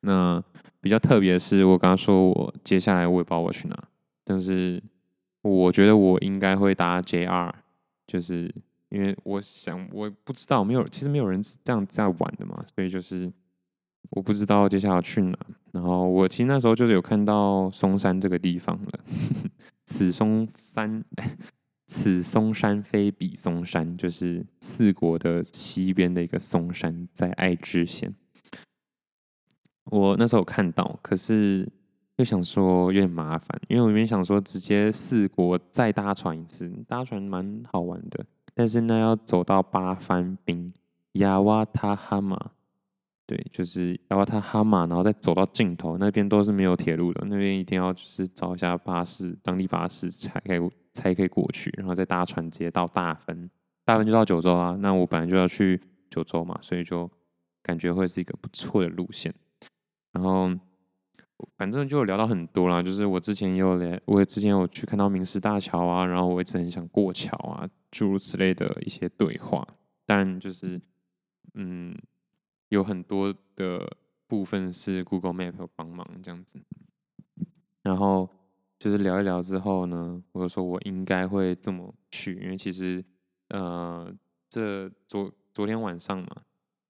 [0.01, 0.43] 那
[0.81, 3.75] 比较特别的是，我刚刚说我接下来我也不知道我去哪，
[4.23, 4.81] 但是
[5.41, 7.51] 我觉得我应该会搭 JR，
[8.05, 8.53] 就是
[8.89, 13.31] 因为我想我不知道没有，其实没有人这样在玩的嘛，所以就是。
[14.11, 15.37] 我不知道接下来要去哪，
[15.71, 18.99] 然后我其实那时候就是有看到松山这个地方了。
[19.85, 21.03] 此松山，
[21.87, 28.13] 此松山非彼松山，就是四国的西边的一个松山，在爱知县。
[29.85, 31.69] 我那时候有看到，可是
[32.17, 40.73] 又想说有点麻烦，因为我原本想说直接四国再搭船一次，搭船蛮好玩的，但是呢要走到八幡滨，
[41.13, 42.51] 亚瓦塔哈马。
[43.27, 53.49] 对，就是要他哈马，然后再走到尽头那边都是没有铁路的，那边一定要就是找一下巴士，当地巴士才可以才可以过去，然后再搭船直接到大分，
[53.83, 54.77] 大分就到九州啊。
[54.79, 55.77] 那我本来就要去
[56.09, 57.11] 九州嘛，所以就
[57.61, 59.33] 感觉会是一个不错的路线。
[60.13, 60.49] 然后
[61.57, 69.67] 反正就聊到很多啦，就是我之前也有来，我之前有去看到明石大桥啊，然后我一直很想过桥啊，诸如此类的一些对话。
[70.05, 70.79] 但就是
[71.55, 71.93] 嗯。
[72.69, 76.59] 有很多的部分是 Google Map 帮忙这样子，
[77.81, 78.29] 然后
[78.77, 83.03] 就是聊一聊之后呢，我就说我应该会这么去，因为其实
[83.49, 84.13] 呃，
[84.49, 86.27] 这昨昨天晚上嘛，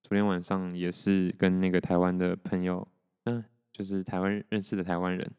[0.02, 2.86] 昨天晚上也是跟那个台湾的朋友，
[3.24, 5.30] 嗯，就是台湾认识的台湾人，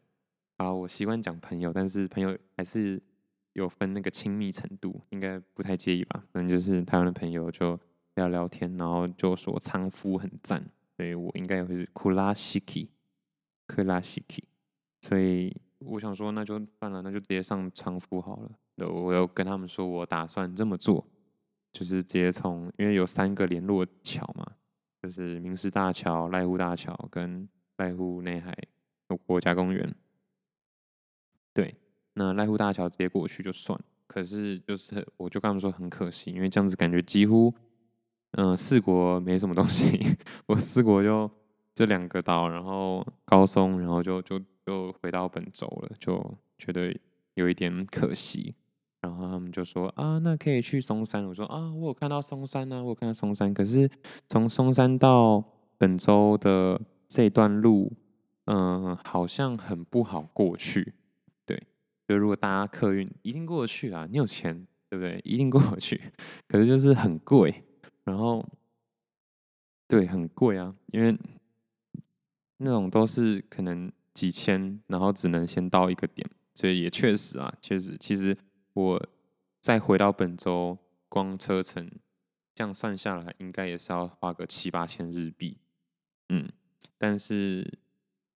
[0.56, 3.02] 啊，我习惯讲朋友，但是朋友还是
[3.52, 6.24] 有分那个亲密程度，应该不太介意吧？
[6.32, 7.78] 反正就是台湾的朋友就。
[8.20, 10.62] 聊聊天，然后就说仓敷很赞，
[10.96, 12.90] 所以我应该也会是库拉西基，
[13.66, 14.44] 库拉西基，
[15.00, 18.50] 所以我想说那就算了，那就直接上仓敷好了。
[18.86, 21.06] 我有跟他们说我打算这么做，
[21.72, 24.52] 就是直接从，因为有三个联络桥嘛，
[25.02, 28.56] 就是明石大桥、濑户大桥跟濑户内海
[29.26, 29.94] 国家公园。
[31.54, 31.74] 对，
[32.14, 37.54] 那濑户大桥直接过去就算，可是就是我就跟他们说很可惜，因为这样子感觉几乎。
[38.32, 39.98] 嗯，四国没什么东西，
[40.46, 41.30] 我四国就
[41.74, 46.94] 这两个岛，然后高松，然后就就就回到本州了，就觉得
[47.34, 48.54] 有一点可惜。
[49.02, 51.26] 然后他们就说啊，那可以去松山。
[51.26, 53.52] 我说啊，我有看到松山啊，我有看到松山。
[53.54, 53.90] 可是
[54.28, 55.42] 从松山到
[55.78, 57.90] 本州的这段路，
[58.44, 60.92] 嗯、好像很不好过去。
[61.46, 61.58] 对，
[62.06, 65.18] 就如果大家客运一定过得去啊，你有钱，对不对？
[65.24, 65.98] 一定过得去。
[66.46, 67.64] 可是就是很贵，
[68.04, 68.46] 然后
[69.88, 71.18] 对，很贵啊，因为
[72.58, 78.36] 那种都是可能几千，然后只能先到一个点，所以也确实啊，确实，其实。
[78.72, 79.04] 我
[79.60, 81.90] 再回到本周，光车程
[82.54, 85.58] 这样算下来，应该也是要花个七八千日币。
[86.28, 86.48] 嗯，
[86.96, 87.78] 但是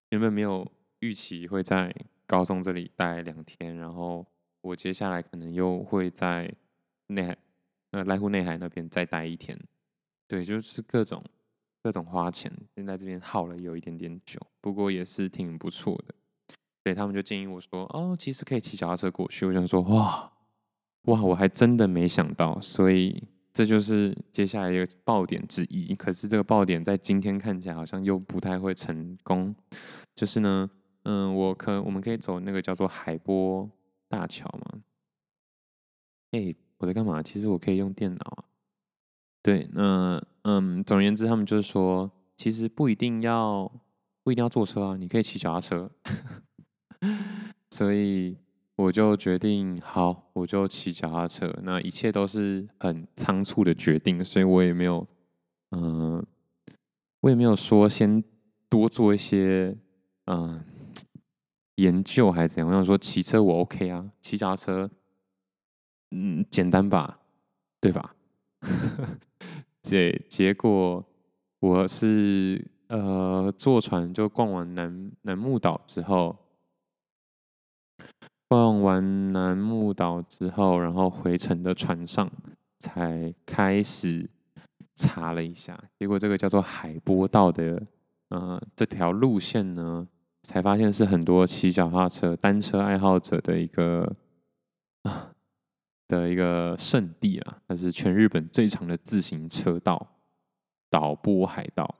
[0.08, 1.94] 原本没有预期会在
[2.26, 4.26] 高中这里待两天，然后
[4.60, 6.52] 我接下来可能又会在
[7.06, 7.38] 内
[7.94, 9.56] 呃濑户内海那边再待一天。
[10.26, 11.22] 对，就是各种
[11.82, 16.14] 各种花钱，现在这边耗了有一点点久，不过也是挺不错的。
[16.82, 20.32] 所以他们就建议我说：“哦，其实可以骑脚踏车过去。”我想说：“哇。”
[21.08, 25.94] 哇，我还真的没想到，所以这就是接下来一个爆点之一。
[25.94, 29.54] 可是这个爆点在今天看起来好像又不太会成功。
[30.14, 30.70] 就是呢，
[31.02, 33.70] 嗯，我可我们可以走那个叫做海波
[34.08, 34.80] 大桥吗？
[36.30, 37.22] 哎，我在干嘛？
[37.22, 38.44] 其实我可以用电脑啊。
[39.42, 43.70] 对，那嗯，总而言之，他们就是说，其实不一定要
[44.22, 45.90] 不一定要坐车啊，你可以骑脚踏车。
[47.70, 48.36] 所以。
[48.76, 51.48] 我就决定好，我就骑脚踏车。
[51.62, 55.06] 那一切都是很仓促的决定，所以我也没有，
[55.70, 56.26] 嗯、
[57.20, 58.20] 我也没有说先
[58.68, 59.78] 多做一些，
[60.24, 60.60] 嗯、
[61.76, 62.68] 研究还是怎样。
[62.68, 64.90] 我想说骑车我 OK 啊，骑脚踏车，
[66.14, 67.18] 嗯，简单吧，
[67.80, 68.14] 对吧？
[69.82, 71.04] 结，结果
[71.60, 76.36] 我是呃坐船就逛完南南木岛之后。
[78.46, 82.30] 逛完南木岛之后，然后回程的船上
[82.78, 84.28] 才开始
[84.94, 87.82] 查了一下，结果这个叫做海波道的，
[88.28, 90.06] 呃，这条路线呢，
[90.44, 94.14] 才发现是很多骑脚踏车、单车爱好者的一个
[96.20, 100.06] 的一个圣地啊，它是全日本最长的自行车道——
[100.90, 101.94] 岛波海道。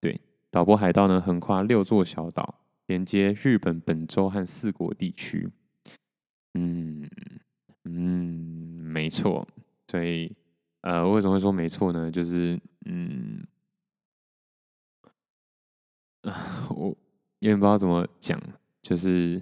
[0.00, 2.54] 对，岛波海道呢，横跨六座小岛，
[2.86, 5.48] 连接日本本州和四国地区。
[6.54, 7.08] 嗯
[7.84, 7.92] 嗯，
[8.82, 9.46] 没错，
[9.88, 10.34] 所以
[10.82, 12.10] 呃，为什么会说没错呢？
[12.10, 13.46] 就是嗯，
[16.70, 16.96] 我
[17.40, 18.40] 有点不知道怎么讲，
[18.82, 19.40] 就是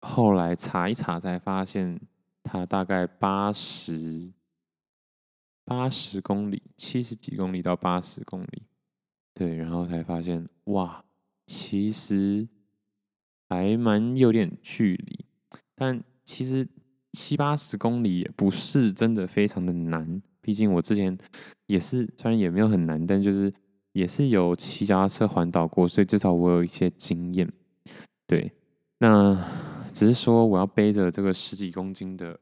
[0.00, 1.98] 后来查一查才发现，
[2.46, 4.32] 它大概八十
[5.64, 8.62] 八十公里，七十几公里到八十公里，
[9.34, 11.04] 对，然后才发现哇，
[11.46, 12.46] 其实
[13.48, 15.24] 还蛮有点距离。
[15.74, 16.66] 但其实
[17.12, 21.18] 七八十公里也不是真的非常的难，毕竟我之前
[21.66, 23.52] 也是，虽然也没有很难，但就是
[23.92, 27.52] 也是有骑脚踏车环岛过，所以至少我有一些经验。
[28.26, 28.52] 对，
[28.98, 29.34] 那
[29.96, 32.38] 只是说我要背着这个十几公斤的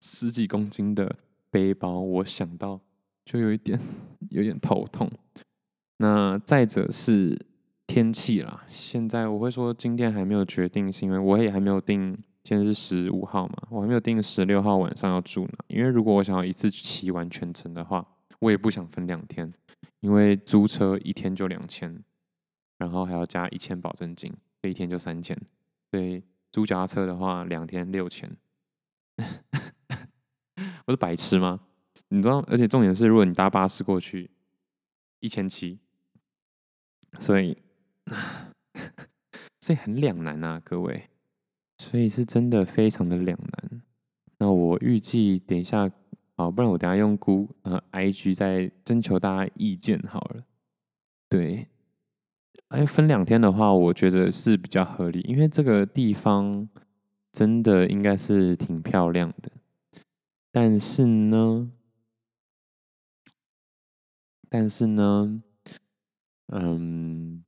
[0.00, 1.14] 十几公斤的
[1.50, 2.80] 背包，我想到
[3.24, 3.78] 就有一点
[4.30, 5.08] 有点头痛。
[5.98, 7.46] 那再者是。
[7.84, 12.16] 天气啦，现在我会说今天还没有决定，是因为我也还没有定。
[12.42, 15.52] 现在是十五号嘛，我还没有定十六号晚上要住呢。
[15.66, 18.06] 因为如果我想要一次骑完全程的话，
[18.38, 19.52] 我也不想分两天，
[20.00, 22.02] 因为租车一天就两千，
[22.78, 25.36] 然后还要加一千保证金，这一天就三千。
[25.90, 28.34] 所以租脚踏车的话，两天六千。
[30.86, 31.60] 我是白痴吗？
[32.08, 32.38] 你知道？
[32.46, 34.30] 而且重点是，如果你搭巴士过去，
[35.20, 35.78] 一千七。
[37.18, 37.58] 所以。
[39.60, 41.08] 所以很两难啊，各位，
[41.78, 43.82] 所以是真的非常的两难。
[44.38, 45.88] 那我预计等一下，
[46.36, 50.44] 好，不然我等下用 Google 呃 IG 再征求大家意见好了。
[51.28, 51.68] 对，
[52.72, 56.66] 哎，分两天的话，我觉得是比较合理，因为这个地方
[57.30, 59.52] 真的应该是挺漂亮的。
[60.50, 61.70] 但是呢，
[64.48, 65.42] 但是呢，
[66.48, 67.44] 嗯。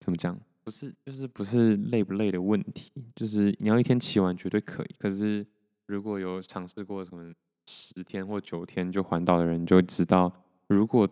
[0.00, 0.38] 怎么讲？
[0.64, 4.94] 不是，就是不是累不累的问题，就是你要一天骑完绝对可以。
[4.98, 5.46] 可是
[5.86, 7.30] 如果有尝试过什么
[7.66, 10.32] 十天或九天就环岛的人，就会知道，
[10.66, 11.06] 如果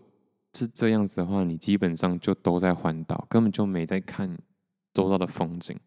[0.57, 4.38] 是这样子的话，你基本上就都在环岛，根本就没在看
[4.94, 5.78] 周遭的风景，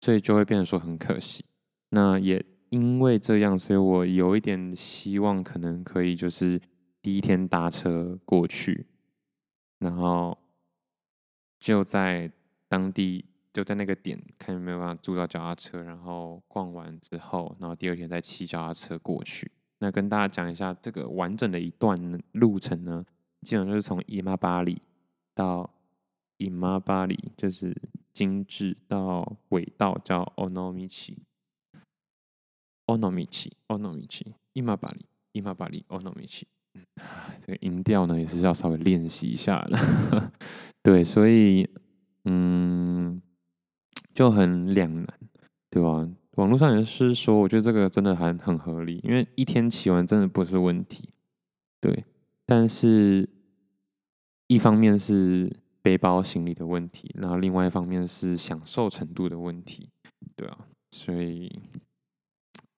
[0.00, 1.44] 所以就会变得说很可惜。
[1.90, 6.60] 那也因为这样，所以我有一点希望，可能可以就是
[7.02, 8.86] 第一天搭车过去，
[9.78, 10.38] 然后
[11.58, 12.30] 就在。
[12.68, 19.48] 当地就在那个点看有没有办法租到脚踏车，然后逛完之后，然后第二天再骑脚踏车过去。
[19.78, 21.96] 那跟大家讲一下这个完整的一段
[22.32, 23.04] 路程呢，
[23.46, 24.82] 基本上就是从伊玛巴里
[25.32, 25.70] 到
[26.36, 27.72] 伊玛巴里，就是
[28.12, 31.16] 精致到尾道叫奥诺米奇，
[32.86, 36.48] 奥诺米奇，奥诺米奇，伊玛巴里，伊玛巴里，奥诺米奇。
[37.40, 40.32] 这个音调呢也是要稍微练习一下的，
[40.82, 41.70] 对，所以
[42.24, 43.22] 嗯
[44.12, 45.06] 就很两难，
[45.70, 46.08] 对吧？
[46.32, 51.10] 网络上也是说，我觉得这个真的还很合理，因为一天骑完真的不是问题，
[51.80, 52.04] 对。
[52.48, 53.28] 但是，
[54.46, 59.90] 一方面是背包行李的问题，然后另外一方面是享受程度的问题，
[60.34, 60.58] 对啊。
[60.90, 61.60] 所以，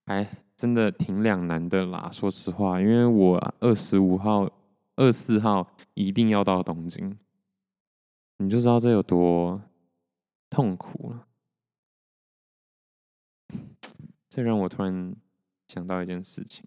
[0.07, 2.11] 哎，真的挺两难的啦。
[2.11, 4.51] 说实话，因为我二十五号、
[4.97, 7.17] 二十四号一定要到东京，
[8.39, 9.61] 你就知道这有多
[10.51, 11.27] 痛苦了。
[14.29, 15.15] 这让我突然
[15.69, 16.65] 想到一件事情，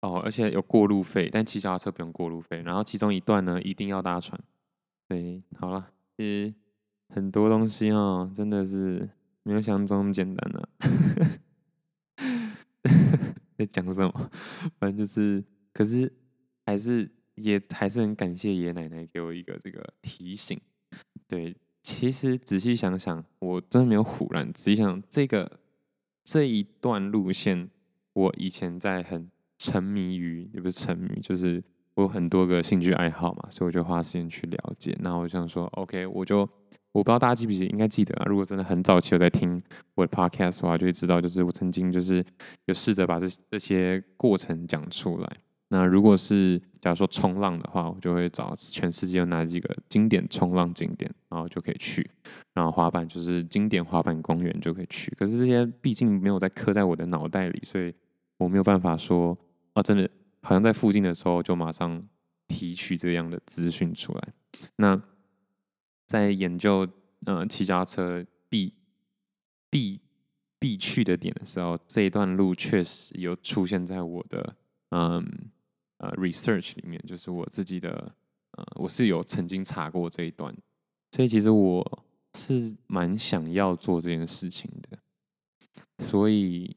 [0.00, 2.62] 哦，而且有过路费，但骑脚踏车不用过路费。
[2.62, 4.40] 然后其中一段呢，一定要搭船。
[5.08, 6.54] 对，好了，其实
[7.08, 9.08] 很多东西哦，真的是
[9.42, 10.68] 没有想象中那么简单的、啊。
[13.56, 14.30] 在讲什么？
[14.78, 15.42] 反正就是，
[15.72, 16.12] 可是
[16.66, 20.60] 还是也还是很感谢爷爷奶奶给我一个这个提醒。
[21.26, 21.56] 对。
[21.82, 24.52] 其实仔细想想，我真的没有唬人。
[24.52, 25.60] 仔细想，这个
[26.24, 27.70] 这一段路线，
[28.12, 31.62] 我以前在很沉迷于，也不是沉迷，就是
[31.94, 34.96] 我有很多个兴趣爱好嘛，所以我就花时间去了解。
[35.00, 36.40] 那我想说，OK，我就
[36.92, 38.24] 我不知道大家记不记得，应该记得啊。
[38.26, 39.62] 如果真的很早期有在听
[39.94, 42.24] 我的 Podcast 的话，就会知道，就是我曾经就是
[42.66, 45.28] 有试着把这这些过程讲出来。
[45.68, 52.08] 那如果是假如说冲浪的话，我就会找全世界有哪几个经典冲浪景点，然后就可以去。
[52.54, 55.12] 然后滑板就是经典滑板公园就可以去。
[55.18, 57.92] 可是这些毕竟没有在刻在我的脑袋里，所以
[58.38, 59.36] 我没有办法说
[59.76, 60.10] 哦，真的
[60.42, 62.02] 好像在附近的时候就马上
[62.48, 64.34] 提取这样的资讯出来。
[64.76, 65.00] 那
[66.06, 66.88] 在研究
[67.26, 68.74] 呃骑脚踏车必
[69.70, 70.00] 必
[70.58, 74.56] 必去的点的时候，这一段路确实有出现在我的
[74.90, 75.50] 嗯。
[75.98, 78.14] 呃，research 里面就是我自己的，
[78.50, 80.54] 呃，我是有曾经查过这一段，
[81.10, 82.04] 所以其实我
[82.34, 84.98] 是蛮想要做这件事情的，
[85.96, 86.76] 所以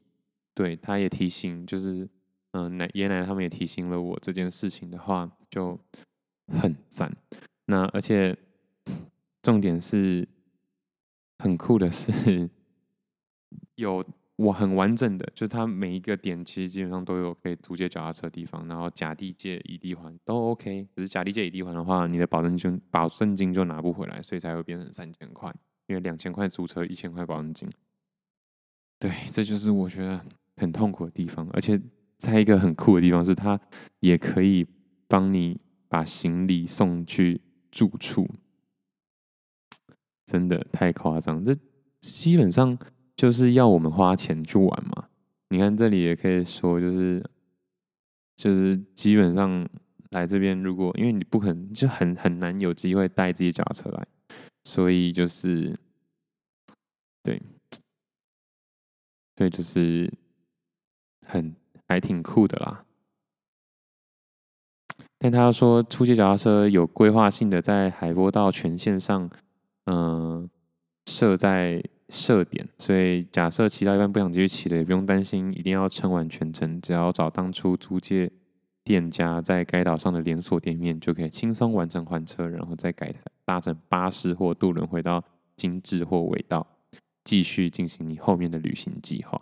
[0.54, 2.08] 对他也提醒，就是
[2.52, 5.78] 嗯、奶爷奶他们也提醒了我这件事情的话，就
[6.60, 7.14] 很赞。
[7.66, 8.36] 那而且
[9.42, 10.28] 重点是
[11.38, 12.48] 很酷的是
[13.74, 14.04] 有。
[14.40, 20.88] 我很完整的，就是它每一个点其实基本上都有可以租借脚踏车的地方，然后甲地借乙地还都 OK。
[20.96, 25.54] 只是甲地借乙地还的话，你的保证金保证金就拿不回来，所以才会变成三千块，
[25.88, 27.70] 因为两千块租车，一千块保证金。
[28.98, 30.24] 对，这就是我觉得
[30.56, 31.46] 很痛苦的地方。
[31.52, 31.78] 而且
[32.20, 33.58] 在一个很酷的地方是，它
[33.98, 34.64] 也可以
[35.08, 37.40] 帮你把行李送去
[37.72, 38.28] 住处，
[40.24, 41.44] 真的太夸张。
[41.44, 41.52] 这
[42.00, 42.78] 基本上。
[43.16, 45.10] 就是要我们花钱去玩嘛？
[45.50, 47.22] 你看这里也可以说，就是
[48.34, 49.68] 就是基本上
[50.08, 54.06] 来这边，如果因为你不可能，就很很难有机会带自己脚车来，
[54.64, 55.76] 所以就是
[57.22, 57.42] 对，
[59.34, 60.10] 对，就是
[61.26, 61.54] 很
[61.90, 62.84] 还挺酷的啦。
[65.18, 69.28] 但他说，初阶脚踏车有规划性的在海波道全线上，
[69.86, 70.48] 嗯、
[71.06, 71.82] 设在。
[72.12, 78.28] 设点，所以假设骑到一半不想继续骑了，也不用担心一定要撑完全程，只要找当初租借
[78.82, 83.14] 店家在该岛上的连锁店面，就可以轻松完成换车，然后再改
[83.44, 85.22] 搭乘巴士或渡轮回到
[85.54, 86.66] 精致或尾道，
[87.22, 89.40] 继续进行你后面的旅行计划。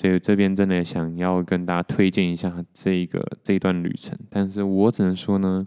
[0.00, 5.66] 所以这边真的想要跟大家推荐一下这个这段旅程，但是我只能说呢，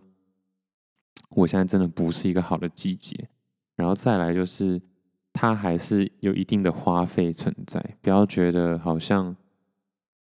[1.29, 3.29] 我现在真的不是一个好的季节，
[3.75, 4.81] 然后再来就是。
[5.35, 9.35] 它还是有一定的花费存在，不要觉得好像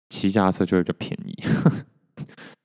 [0.09, 1.35] 骑脚踏车就会比较便宜。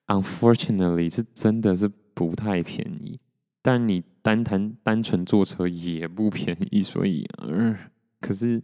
[0.05, 3.19] Unfortunately，是真的是不太便宜。
[3.63, 7.75] 但你单谈单纯坐车也不便宜，所以，嗯，
[8.21, 8.61] 可是，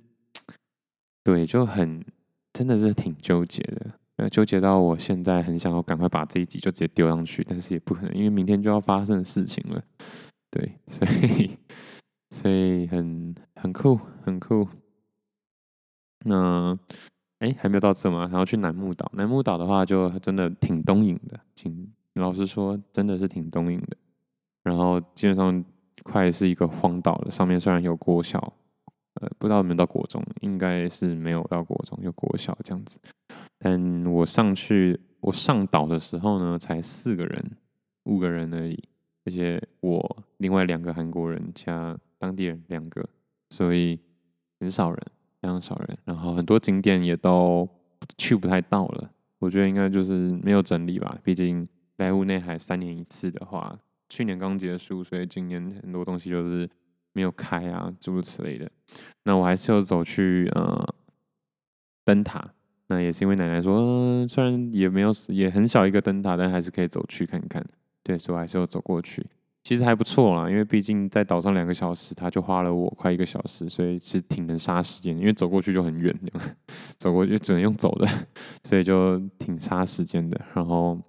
[1.23, 2.05] 对，就很
[2.53, 3.61] 真的是挺纠结
[4.15, 9.83] 的，纠结到我现在很想要赶快把这一集就直接丢上去，但是也不可能，因为明天就要发生的事情了。
[10.49, 11.57] 对，所以。
[12.29, 14.67] 所以很很酷，很酷。
[16.25, 16.75] 那
[17.37, 18.21] 哎，还没有到这吗？
[18.21, 19.07] 然后去楠木岛。
[19.13, 21.39] 楠木岛的话，就真的挺东瀛的。
[21.53, 23.95] 请老实说，真的是挺东瀛的。
[24.63, 25.63] 然后基本上
[26.01, 27.29] 快是一个荒岛了。
[27.29, 28.51] 上面虽然有国小，
[29.15, 32.99] 呃，不知道有没有到国中，应该是没有到国中，有国小这样子。
[33.59, 37.51] 但我上去，我上岛的时候呢，才四个人，
[38.03, 38.83] 五个人而已，
[39.25, 43.07] 而且我另外两个韩国人加当地人两个，
[43.49, 43.99] 所以
[44.59, 44.99] 很少人，
[45.41, 45.97] 非常少人。
[46.05, 47.67] 然后很多景点也都
[48.17, 51.17] 去不太到了，我觉得应该就是没有整理吧。
[51.23, 56.69] 毕竟莱坞内海三年一次的话，去年刚结束，所以今年很多东西就是
[57.13, 58.69] 没有开啊，诸如此类的。
[59.23, 60.93] 那我还是要走去呃
[62.03, 62.53] 灯塔。
[62.87, 67.65] 那也是因为奶奶说，虽然也没有也很小一个灯塔，但还是可以走去看看。
[68.03, 69.25] 对，所以我还是要走过去。
[69.63, 75.17] 其实还不错啦，因为毕竟在岛上两个小时，他就花了我快一个小时，所以是挺能杀时间。
[75.17, 76.13] 因为走过去就很远，
[76.99, 78.05] 走过去只能用走的，
[78.65, 80.39] 所以就挺杀时间的。
[80.53, 80.99] 然后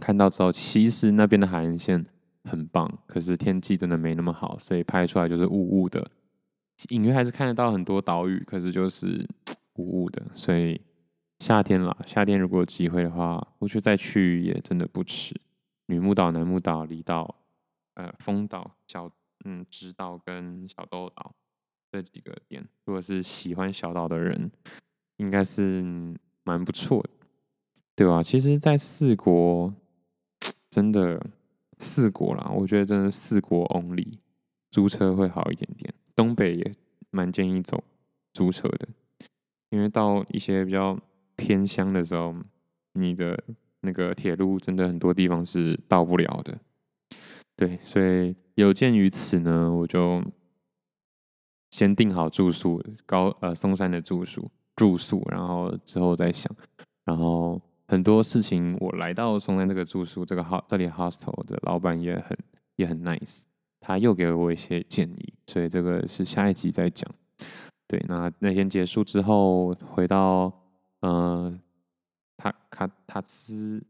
[0.00, 2.04] 看到之后，其实那边的海岸线
[2.44, 6.10] 很棒，可是天气真的没那么好，所以拍出来就是雾雾的。
[6.90, 9.26] 隐约还是看得到很多岛屿，可是就是。
[9.76, 10.80] 雾雾的，所以
[11.40, 15.34] 夏天啦，夏天如果有机会的话，我觉得再去也真的不迟。
[15.86, 17.34] 女木岛、男木岛、离岛、
[17.94, 19.10] 呃，丰岛、小
[19.44, 21.34] 嗯，直岛跟小豆岛
[21.90, 24.48] 这几个点，如果是喜欢小岛的人，
[25.16, 25.82] 应该是
[26.44, 27.10] 蛮不错的，
[27.96, 28.22] 对吧？
[28.22, 29.74] 其实，在四国
[30.70, 31.20] 真的
[31.84, 34.18] 四国啦，我觉得真的四国 only
[34.70, 35.92] 租车会好一点点。
[36.16, 36.74] 东北也
[37.10, 37.84] 蛮建议走
[38.32, 38.88] 租车的。
[39.70, 40.96] 因为到一些比较
[41.34, 42.34] 偏乡的时候，
[42.92, 43.42] 你的
[43.80, 46.56] 那个铁路真的很多地方是到不了的，
[47.56, 50.22] 对，所以有鉴于此呢，我就
[51.72, 56.54] 先订好住宿，高呃松山的住宿住宿，然后之后再想，
[57.04, 62.38] 然后很多事情我来到松山这个住宿这个 hos 这里 hostel 的老板也很
[62.76, 63.42] 也很 nice，
[63.78, 67.08] 他又给了我一些建议，所以这个是下一集再讲。
[67.86, 70.52] 对，那那天结束之后，回到
[71.00, 71.60] 呃，
[72.36, 73.84] 塔卡塔兹，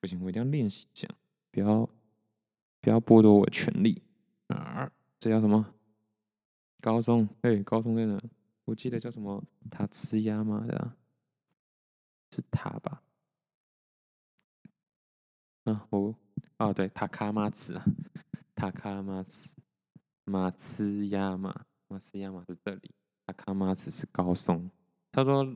[0.00, 1.08] 不行，我一定要练习讲，
[1.52, 1.88] 不要
[2.80, 4.02] 不要剥夺我权利
[4.48, 4.90] 啊！
[5.20, 5.64] 这叫什么？
[6.80, 7.28] 高松？
[7.42, 8.20] 哎，高松在哪？
[8.64, 10.92] 我记得叫什么塔兹亚嘛的，
[12.30, 13.02] 是他吧？
[15.64, 16.14] 啊，我
[16.58, 17.80] 哦，对，塔卡马兹，
[18.54, 19.56] 塔卡马茨，
[20.24, 21.64] 马茨亚马。
[21.88, 22.90] 马茨亚马是这里，
[23.24, 24.68] 塔卡马斯是高松。
[25.12, 25.46] 他说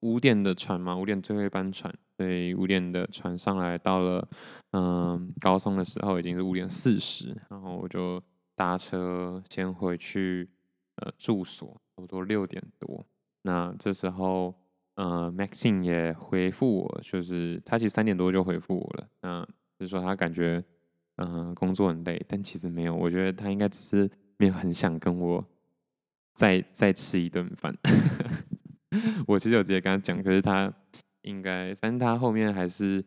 [0.00, 4.28] 五点的船嘛，五点最后一班船，所以五点的船上来到了，
[4.72, 8.20] 嗯，高松的时候已经是五点四十，然后我就
[8.56, 10.50] 搭车先回去
[10.96, 13.06] 呃住所，差不多六点多。
[13.42, 14.52] 那这时候，
[14.96, 20.62] 呃，Maxine 也回复我，就是他其实三点多就回复我了，那就说他感觉
[21.16, 25.42] 嗯、工作很累，但其实没有，我觉得他应该只是没有很想跟我。
[26.34, 27.74] 再再吃一顿饭，
[29.26, 30.70] 我其实有直接跟他讲，可是他
[31.22, 33.02] 应该，反正他后面还是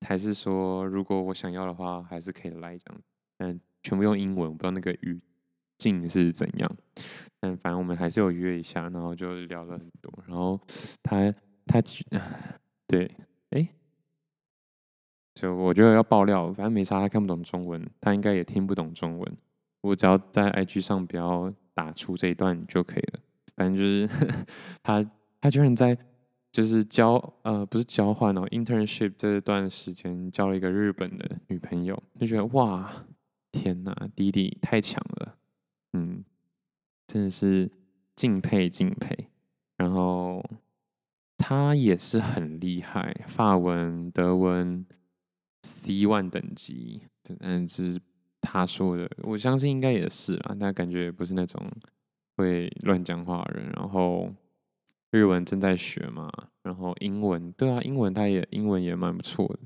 [0.00, 3.02] 还是说，如果我想要的话，还是可以来这样。
[3.38, 5.20] 嗯，全部用英文，我不知道那个语
[5.78, 6.70] 境是怎样。
[7.40, 10.12] 但反正我们还是有约一下，然后就聊了很多。
[10.26, 10.60] 然后
[11.02, 11.32] 他
[11.66, 11.82] 他
[12.86, 13.10] 对，
[13.50, 13.68] 哎、
[15.34, 19.36] 就我觉得要爆料，反正没啥，他看不懂中文，他应该也听不懂中文。
[19.82, 21.52] 我只要在 IG 上不要。
[21.76, 23.20] 打出这一段就可以了。
[23.54, 24.08] 反正就是
[24.82, 25.04] 他，
[25.42, 25.94] 他居然在
[26.50, 32.90] 就是交呃不是交换哦，internship 这段时间交了一个日本的女朋友，就觉得哇，
[33.52, 35.36] 天哪，弟弟太强了，
[35.96, 36.24] 嗯，
[37.06, 37.70] 真的是
[38.14, 39.28] 敬佩敬佩。
[39.76, 40.44] 然后
[41.38, 44.86] 他也是很厉害，法文、德文
[45.62, 47.02] C1 等级，
[47.40, 48.00] 嗯，是。
[48.48, 51.60] 他说的，我相信应该也是啊，但感觉不是那种
[52.36, 53.72] 会乱讲话的人。
[53.74, 54.32] 然后
[55.10, 56.30] 日文正在学嘛，
[56.62, 59.58] 然后英文，对啊，英文他也英文也蛮不错的。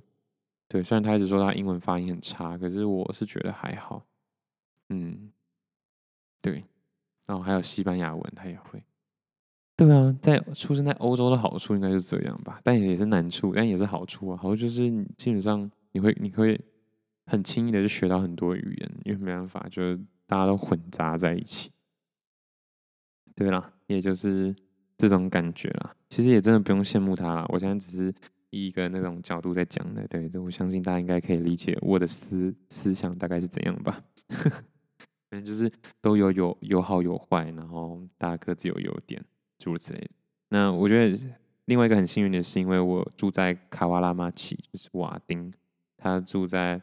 [0.66, 4.06] 对，虽然他一直说他英文发音很差，可是我是觉得还好。
[4.88, 5.30] 嗯，
[6.41, 6.64] 对。
[7.26, 8.82] 然后还有西班牙文，他也会。
[9.76, 14.36] 对啊，在出生在欧洲的好处应该是这样吧，但也是难处，但也是好处啊。
[14.36, 16.61] 好处就是基本上你会你会。
[17.26, 21.70] 很轻易的就学到很多语言，因为没办法，就是大家都混杂在一起。
[23.36, 24.53] 对啦，也就是
[24.99, 25.95] 这种感觉啦。
[26.09, 28.12] 其实也真的不用羡慕他啦，我现在只是
[28.49, 30.05] 以一个那种角度在讲的。
[30.09, 34.03] 对，我相信大家应该可以理解我的思思想大概是怎样吧。
[35.30, 35.72] 反正就是
[36.02, 39.24] 都有有有好有坏，然后大家各自有优点，
[39.58, 40.10] 诸如此类。
[40.50, 41.18] 那我觉得
[41.64, 45.50] 另外一个很幸运的是，因为我住在卡瓦拉玛奇，就是瓦丁，
[45.96, 46.82] 他住在。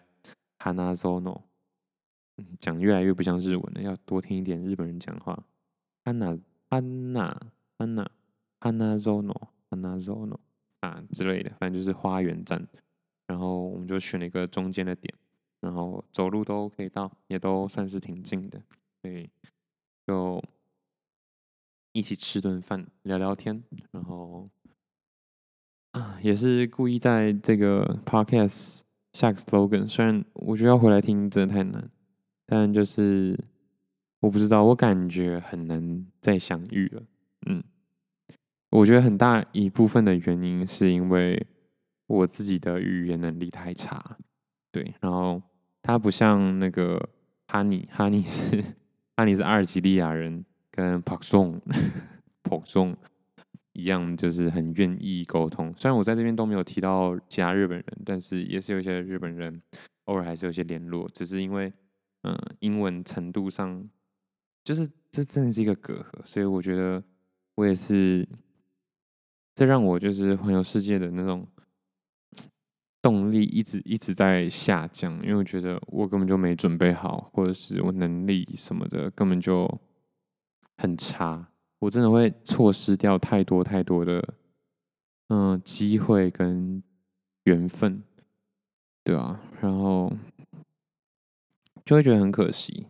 [0.60, 1.40] hanazono，
[2.60, 5.38] 讲越来越不像日文了，要多听一点日本人讲话。
[6.04, 7.32] hana hana
[7.78, 8.08] hana
[8.60, 10.36] hanazono hanazono
[10.80, 12.68] 啊之类的，反正就是花园站。
[13.28, 15.14] 然后我们就选了一个中间的点，
[15.60, 18.62] 然后走路都可以到，也都算是挺近的，
[19.02, 19.30] 所以
[20.06, 20.44] 就
[21.92, 24.50] 一起吃顿饭，聊聊天，然后
[25.92, 26.20] 啊。
[26.22, 28.82] 也是故意在这个 podcast
[29.14, 31.90] 下个 slogan，虽然我觉得要回来听真的太难，
[32.46, 33.40] 但就是
[34.20, 37.04] 我不知道，我感觉很难再相遇了。
[37.48, 37.64] 嗯，
[38.70, 41.48] 我觉得很大一部分的原因是因为
[42.08, 44.18] 我自己的语言能力太差，
[44.84, 45.42] 对，然后
[45.82, 47.10] 他不像那个
[47.48, 48.64] 哈尼，哈尼是
[49.16, 51.62] 哈尼是阿尔及利亚人，跟朴松
[52.44, 52.96] 朴松。
[53.74, 59.62] 一样就是很愿意沟通，虽然我在这边都没有提到其他日本人，但是也是有一些日本人
[60.06, 61.72] 偶尔还是有些联络，只是因为
[62.24, 63.88] 嗯、英文程度上，
[64.64, 67.04] 就是这真的是一个隔阂，所以我觉得
[67.54, 68.28] 我也是，
[69.54, 71.48] 这让我就是环游世界的那种
[73.02, 79.80] 动力一直一直在下降，因为我觉得我根本就没准备好，或者是我能力什么的根本就
[80.78, 81.48] 很差。
[81.80, 84.34] 我真的会错失掉太多太多的，
[85.30, 86.82] 嗯，机会跟
[87.44, 88.02] 缘分，
[89.04, 90.12] 对啊，然后
[91.86, 92.88] 就会觉得很可惜，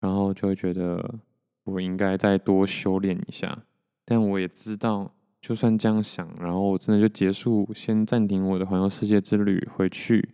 [0.00, 1.16] 然后就会觉得
[1.64, 3.64] 我应该再多修炼一下。
[4.06, 5.12] 但我也知道，
[5.46, 10.30] 就算这样想，然后我真的就结束，先暂停我的环游世界之旅，回去，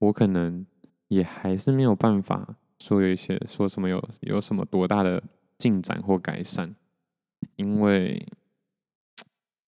[0.00, 0.66] 我可能
[1.06, 5.22] 也还是没有办法说有一些说什么有有什么多大的
[5.58, 6.74] 进展或改善。
[7.54, 8.26] 因为，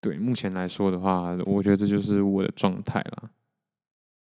[0.02, 3.30] 对目前来说的话，我觉得这就是我的状态啦，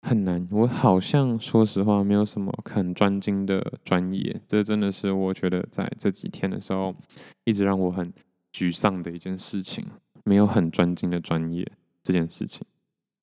[0.02, 0.48] 很难。
[0.50, 6.96] 我好像说实话，没有什么很专精的专业，这真的是我觉得在这几天的时候，
[7.44, 8.12] 一直让我很
[8.52, 9.86] 沮丧的一件事情。
[10.26, 11.66] 没有很专精的专业
[12.04, 12.68] 这件事情，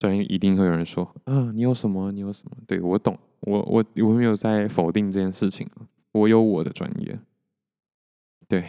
[0.00, 2.10] 虽然一定会有人说啊，你有什么？
[2.10, 2.56] 你有什么？
[2.66, 5.68] 对，我懂，我我我没有在否定这件事情，
[6.12, 7.18] 我有我的专业，
[8.48, 8.64] 对。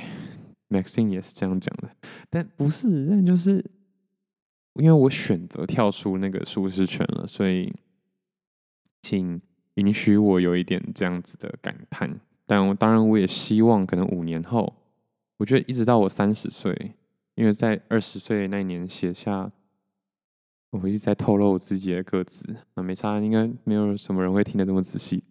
[0.69, 1.95] Maxine 也是这样讲的，
[2.31, 3.63] 但不是，那就是
[4.73, 7.71] 因为我选择跳出那个舒适圈了，所以
[9.03, 9.39] 请
[9.75, 12.19] 允许我有一点这样子的感叹。
[12.47, 14.73] 但我当然我也希望，可能五年后，
[15.37, 16.95] 我觉得一直到我三十岁，
[17.35, 19.51] 因为在二十岁那年写下，
[20.71, 25.23] 我一直在透露我自己的歌词，啊，没差，应该没有什么人会听得这么仔细。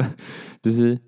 [0.62, 0.98] 就是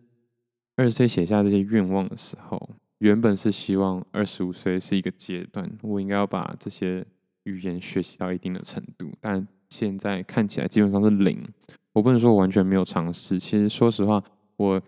[0.76, 2.70] 二十岁写下这些愿望的时候。
[2.98, 7.04] 原本是希望二十五岁是一个阶段，我应该要把这些
[7.42, 11.46] 语言学习到一定的程度，但现在看起来基本上是零。
[11.92, 14.22] 我不能说我完全没有尝试，其实说实话，
[14.56, 14.80] 我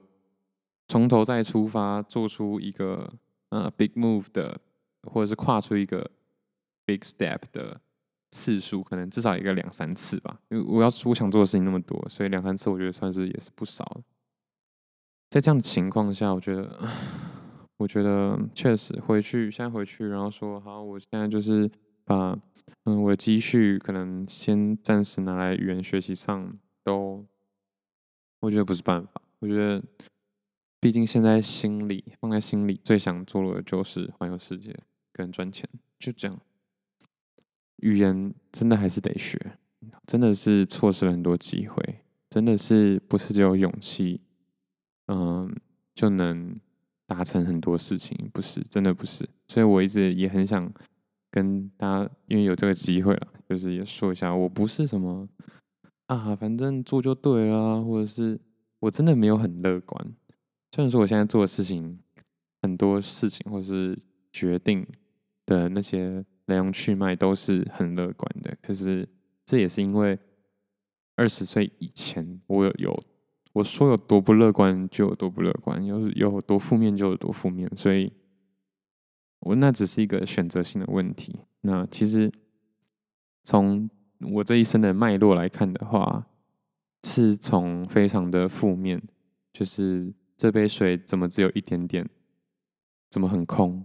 [0.88, 3.12] 从头再出发，做出一个
[3.50, 4.58] 呃 big move 的，
[5.06, 6.10] 或者是跨出一个
[6.84, 7.80] big step 的
[8.30, 10.40] 次数，可能至少一个两三次吧。
[10.50, 14.00] 因为我要我想做的事情那么多，所以两三次我觉得算是也是不少。
[15.30, 16.88] 在这样的情况下，我觉得。
[17.78, 21.70] 我觉得确实回去，现在回去，然后说好，我现在就是
[22.06, 22.34] 把
[22.84, 27.22] 嗯我的积蓄可能先暂时拿来语言学习上，都
[28.40, 29.20] 我觉得不是办法。
[29.40, 29.82] 我觉得，
[30.80, 34.74] 毕竟现在心里放在心里最想做的就是环游世界
[35.16, 36.38] 跟赚钱，就这样。
[37.76, 39.58] 语言真的还是得学，
[40.06, 42.00] 真的是错失了很多机会，
[42.30, 44.20] 真的是不是只有勇气，
[45.06, 45.54] 嗯
[45.94, 46.58] 就能。
[47.08, 50.68] 达成很多事情，不是，真的不是，所以我一直也很想
[51.30, 55.28] 跟大家，因为有这个机会了，就是也说一下，我不是什么
[56.08, 58.40] 啊，反正做就对了，或者是
[58.80, 60.04] 我真的没有很乐观。
[60.72, 61.96] 虽然说我现在做的事情，
[62.60, 63.96] 很多事情或是
[64.32, 64.84] 决定
[65.46, 69.08] 的那些来龙去脉都是很乐观的，可是
[69.46, 70.18] 这也是因为
[71.14, 73.00] 二十岁以前我有。
[73.52, 78.12] 我说有多不乐观就有多不乐观，有有多负面就有多负面，所以，
[79.38, 81.40] 我那只是一个选择性的问题。
[81.62, 82.30] 那其实
[83.44, 83.88] 从
[84.34, 86.26] 我这一生的脉络来看的话，
[87.04, 89.02] 是从非常的负面，
[89.54, 92.06] 就是这杯水怎么只有一点点，
[93.08, 93.82] 怎么很空，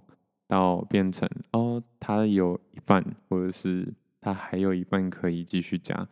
[0.51, 6.07] 到变成哦，它有一半，或者是它还有一半可以继续加，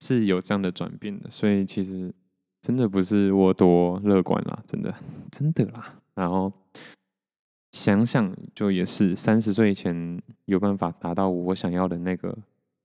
[0.00, 1.30] 是有这样的转变的。
[1.30, 2.14] 所以其实。
[2.60, 4.92] 真的不是我多乐观啦，真的，
[5.30, 5.94] 真的啦。
[6.14, 6.52] 然后
[7.70, 12.36] 想想，就也是三十岁前有办法达到我想要的那个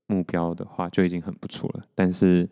[0.06, 1.84] 目标的话，就已经很不错了。
[1.92, 2.48] 但是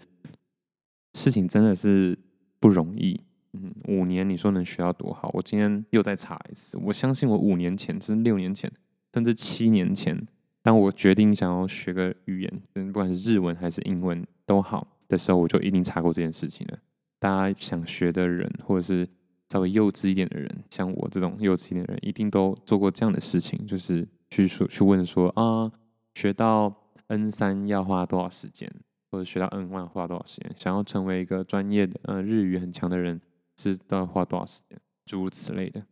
[1.14, 2.18] 事情真的是
[2.58, 3.20] 不容易。
[3.54, 5.30] 嗯，五年你说能学到多好？
[5.34, 6.78] 我今天又再查一次。
[6.78, 8.70] 我相信我五年前，甚至六年前，
[9.12, 10.18] 甚至七年前，
[10.62, 16.78] 当我决定想要学个语言，不管是日文还是英文都好的时候，我就一定查过这件事情了。
[17.18, 19.06] 大家想学的人，或者是
[19.50, 25.70] 稍微幼稚一点的人，像我这种幼稚一点的人，一定都做过这样的事情，就是去说去问说啊，
[26.14, 26.74] 学到
[27.08, 28.72] N 三要花多少时间，
[29.10, 30.50] 或者学到 N 1要花多少时间？
[30.56, 33.20] 想要成为一个专业的呃日语很强的人。
[33.56, 35.84] 知道要花多少时间，诸如此类的。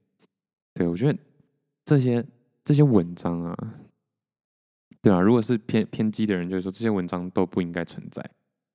[0.74, 1.18] 对，我觉得
[1.84, 2.24] 这些
[2.64, 3.74] 这些文章啊，
[5.02, 8.24] 对啊，如果是偏偏激的人，就是说这些文章都不应该存在。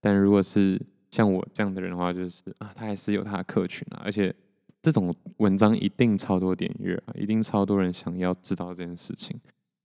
[0.02, 0.80] 但如果是
[1.10, 4.34] 像我这样的人的话，就是啊，他还是有他的客群啊，而且
[4.82, 9.40] 这种文章一定超多点阅啊，一定超多人想要知道这件事情。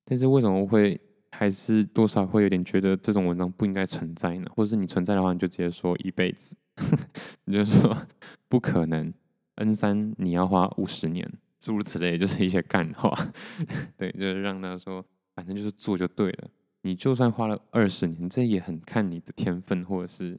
[0.05, 4.51] 但是为什么会还是多少会有点觉得这种文章不应该存在呢？
[4.55, 6.57] 或者是你存在的话，你就直接说一辈子。
[7.45, 8.07] 你就说
[8.49, 9.12] 不可能
[9.57, 13.14] ，N 三你要花五十年，诸如此类，就是一些干话。
[13.97, 15.05] 对，就是让他说，
[15.35, 16.51] 反正就是做就对了。
[16.83, 20.39] 你就算花了二十年，这也很看你的天分，或者是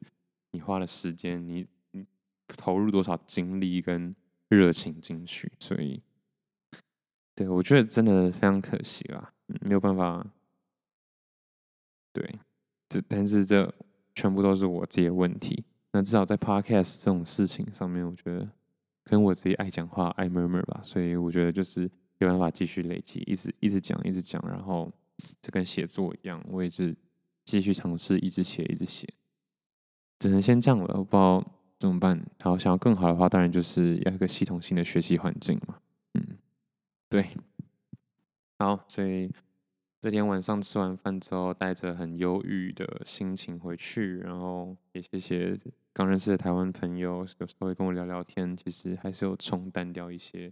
[0.52, 2.06] 你花了时间，你你
[2.48, 4.16] 投入多少精力跟
[4.50, 5.52] 热情进去。
[5.60, 6.02] 所以，
[7.36, 9.32] 对，我觉得真的非常可惜啦，
[9.62, 10.26] 没有办法。
[12.12, 12.40] 对，
[12.90, 13.74] 这但是这
[14.16, 15.64] 全部都是我自己的问题。
[15.94, 18.50] 那至少在 podcast 这种事情上面，我觉得
[19.04, 21.90] 跟我自己爱讲话、爱 murmur 吧，所以我觉得就是
[22.20, 24.92] 有办法继续累积，一直一直讲，一直讲，然后
[25.42, 26.96] 就跟写作一样，我也是
[27.44, 29.08] 继续尝试，一直写，一直写，
[30.20, 31.46] 只能先这样了，我不知道
[31.80, 32.18] 怎么办。
[32.38, 35.78] 然后，想要更好的话，当然就是要一个系统性的学习环境嘛。
[36.14, 36.38] 嗯，
[37.10, 37.30] 对，
[38.60, 39.30] 好，所以。
[40.02, 45.56] 这天晚上吃完饭之后，带着很忧郁的心情回去，然后也谢谢
[45.94, 50.52] 刚认识的台湾朋友，有时候会跟我聊聊天，其实还是有冲淡掉一些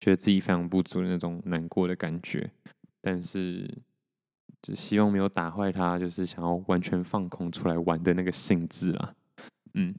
[0.00, 2.50] 觉得自己非常不足的那种难过的感觉，
[3.00, 3.72] 但是
[4.60, 9.14] 就希望没有打坏他，就是想要完全放空出来玩的那个兴致啊，
[9.74, 9.94] 嗯，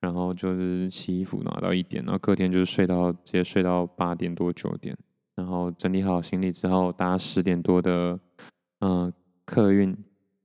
[0.00, 4.98] 然后就是洗衣服拿到一点，然后隔天就是睡到直接睡到八点多九点。
[5.36, 8.20] 然后整理好行李之后，搭十点多的
[8.78, 9.12] 嗯、呃、
[9.44, 9.92] 客运，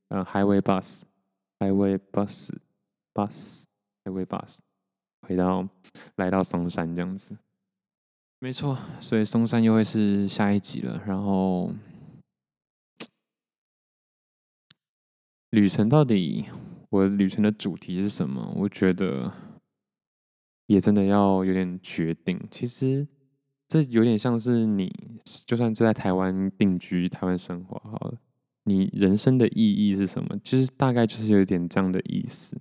[0.08, 4.58] 呃 Highway Bus，Highway Bus，Bus，Highway Bus，
[5.22, 5.70] 回到
[6.16, 7.38] 来到松山这样子，
[8.40, 11.00] 没错，所以松山又会是下一集了。
[11.06, 11.72] 然后
[15.52, 16.48] 旅程到底，
[16.90, 18.52] 我旅程的主题是什么？
[18.56, 19.32] 我觉得
[20.66, 22.42] 也真的要有点决定。
[22.50, 23.08] 其实。
[23.70, 24.92] 这有点像是你，
[25.46, 28.18] 就算就在台湾定居、台湾生活好了，
[28.64, 30.36] 你人生的意义是什么？
[30.44, 32.58] 其实大概就是有点这样的意思。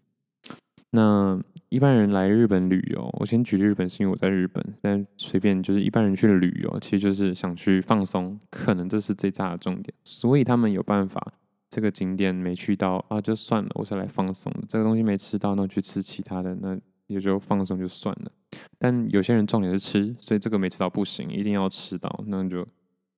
[0.91, 1.41] 那
[1.71, 4.63] 一般人来日本旅游，我先举例日本，是因为我在日本。
[4.83, 9.95] 但随便就是一般人去旅游，其实就是想去放松，可能这是最大的重点。
[10.05, 11.33] 所以他们有办法，
[11.71, 14.61] 这个景点没去到啊，就算了，我是来放松的。
[14.69, 16.79] 这个东西没吃到，那去吃其他的，那
[17.09, 18.33] 也就放松就算了。
[18.79, 22.67] 但有些人重点是吃，所以这个没吃到不行，一定要吃到，那就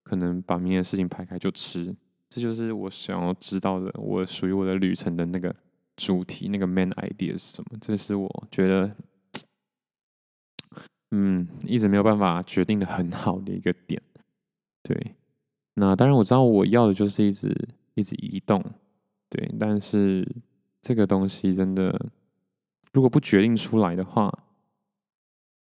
[0.03, 1.95] 可能把明天的事情排开就吃。
[2.31, 5.55] 这就是我想要知道的，我属于我的旅程的那个
[5.97, 7.77] 主题，那个 main idea 是什么？
[7.81, 8.97] 这是我觉得，
[11.11, 14.01] 嗯，一直没有办法决定的很好的一个点。
[14.83, 15.15] 对，
[15.75, 18.65] 那当然我知道我要的就是一直一直移动，
[19.29, 20.27] 对，但是
[20.81, 22.11] 这个东西真的，
[22.93, 24.33] 如果不决定出来的话。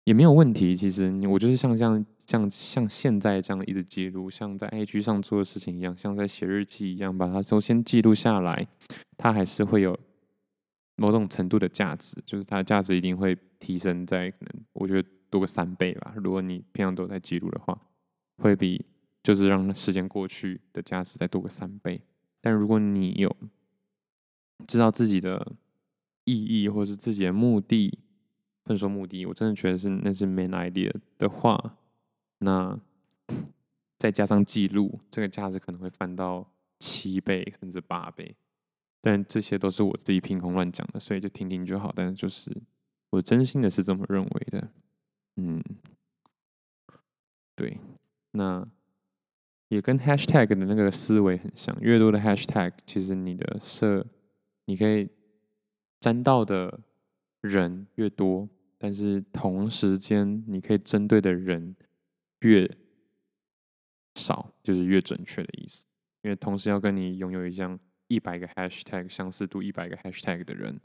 [0.05, 8.67] 也没有问题，其实我就是像这样，像像现在这样一直记录，像在 IG 上做的事情一样，像在写日记一样，把它首先记录下来，
[9.19, 9.97] 它还是会有
[10.97, 16.15] 某种程度的价值，就是它的价值一定会提升在可能我觉得多个三倍吧。
[16.17, 17.79] 如果你平常都在记录的话，
[18.39, 18.85] 会比
[19.23, 22.01] 就是让时间过去的价值再多个三倍。
[22.41, 23.37] 但如果你有
[24.67, 25.53] 知道自己的
[26.31, 27.99] 意义或是自己的目的，
[28.63, 31.77] 不能说目的，我真的觉得是那是 main idea 的话，
[32.39, 32.79] 那
[33.99, 36.47] 再加上记录，这个价值可能会翻到
[36.79, 38.37] 七倍甚至八倍。
[39.03, 41.91] 但这些都是我自己凭空乱讲的，所以就听听就好。
[41.97, 42.55] 但是就是
[43.09, 44.69] 我真心的是这么认为的，
[45.37, 45.63] 嗯，
[47.57, 47.79] 对，
[48.33, 48.67] 那
[49.69, 51.75] 也跟 hashtag 的那个思维很像。
[51.81, 54.07] 越多的 hashtag，其实你的设
[54.67, 55.09] 你可以
[56.01, 56.81] 沾到的。
[57.43, 58.47] 人越多，
[58.77, 61.75] 但是同时间你可以针对的人
[62.41, 62.71] 越
[64.15, 65.87] 少，就是越准确的意思。
[66.21, 70.79] 因为同时要跟你拥有一样一百个 hashtag 相似度一百个 hashtag 的人，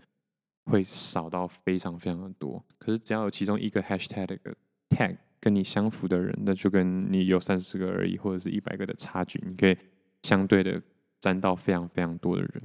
[0.64, 2.66] 会少到非常非常的多。
[2.78, 4.56] 可是只要有其中一个 hashtag 的
[4.88, 9.78] tag 跟你相符的人，那就跟你有三十个而已，或者是一百个的差距，你可以
[10.24, 10.82] 相对的
[11.20, 12.64] 沾到非常非常多的人。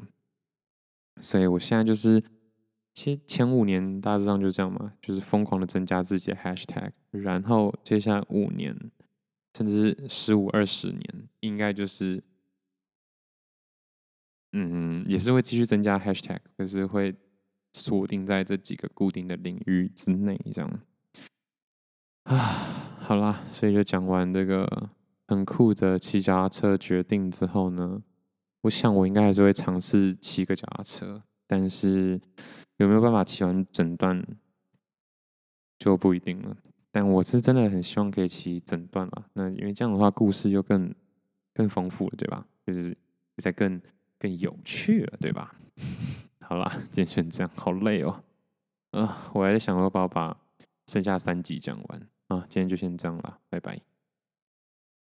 [1.21, 2.23] 所以我现在就是，
[3.01, 8.77] 其实前五年大致上就这样嘛，就是疯狂的增加自己的 hashtag，然后接下来五年，
[9.57, 12.23] 甚至十五二十年，应该就是。
[14.53, 17.15] 嗯，也是会继续增加 hashtag，可是会
[17.73, 20.81] 锁定在这几个固定的领域之内，这样。
[22.25, 22.37] 啊，
[22.99, 24.91] 好啦，所以就讲完这个
[25.29, 28.03] 很酷的骑脚踏车决定之后呢，
[28.61, 32.21] 我想我应该还是会尝试骑个脚踏车，但是
[32.85, 34.23] 有没有办法骑完整段
[35.79, 36.57] 就不一定了。
[36.91, 40.95] 但我是真的很希望可以骑整段嘛，那因为这样的话故事又更
[41.55, 42.47] 更丰富了，对吧？
[42.67, 42.97] 就是
[43.37, 43.81] 再更。
[44.23, 45.55] 更有趣了，对吧？
[46.45, 48.23] 好啦，今天先这样，好累哦。
[48.91, 50.37] 啊、我还在想要不要把
[50.89, 52.45] 剩下三集讲完啊。
[52.51, 53.81] 今天就先这样了，拜拜。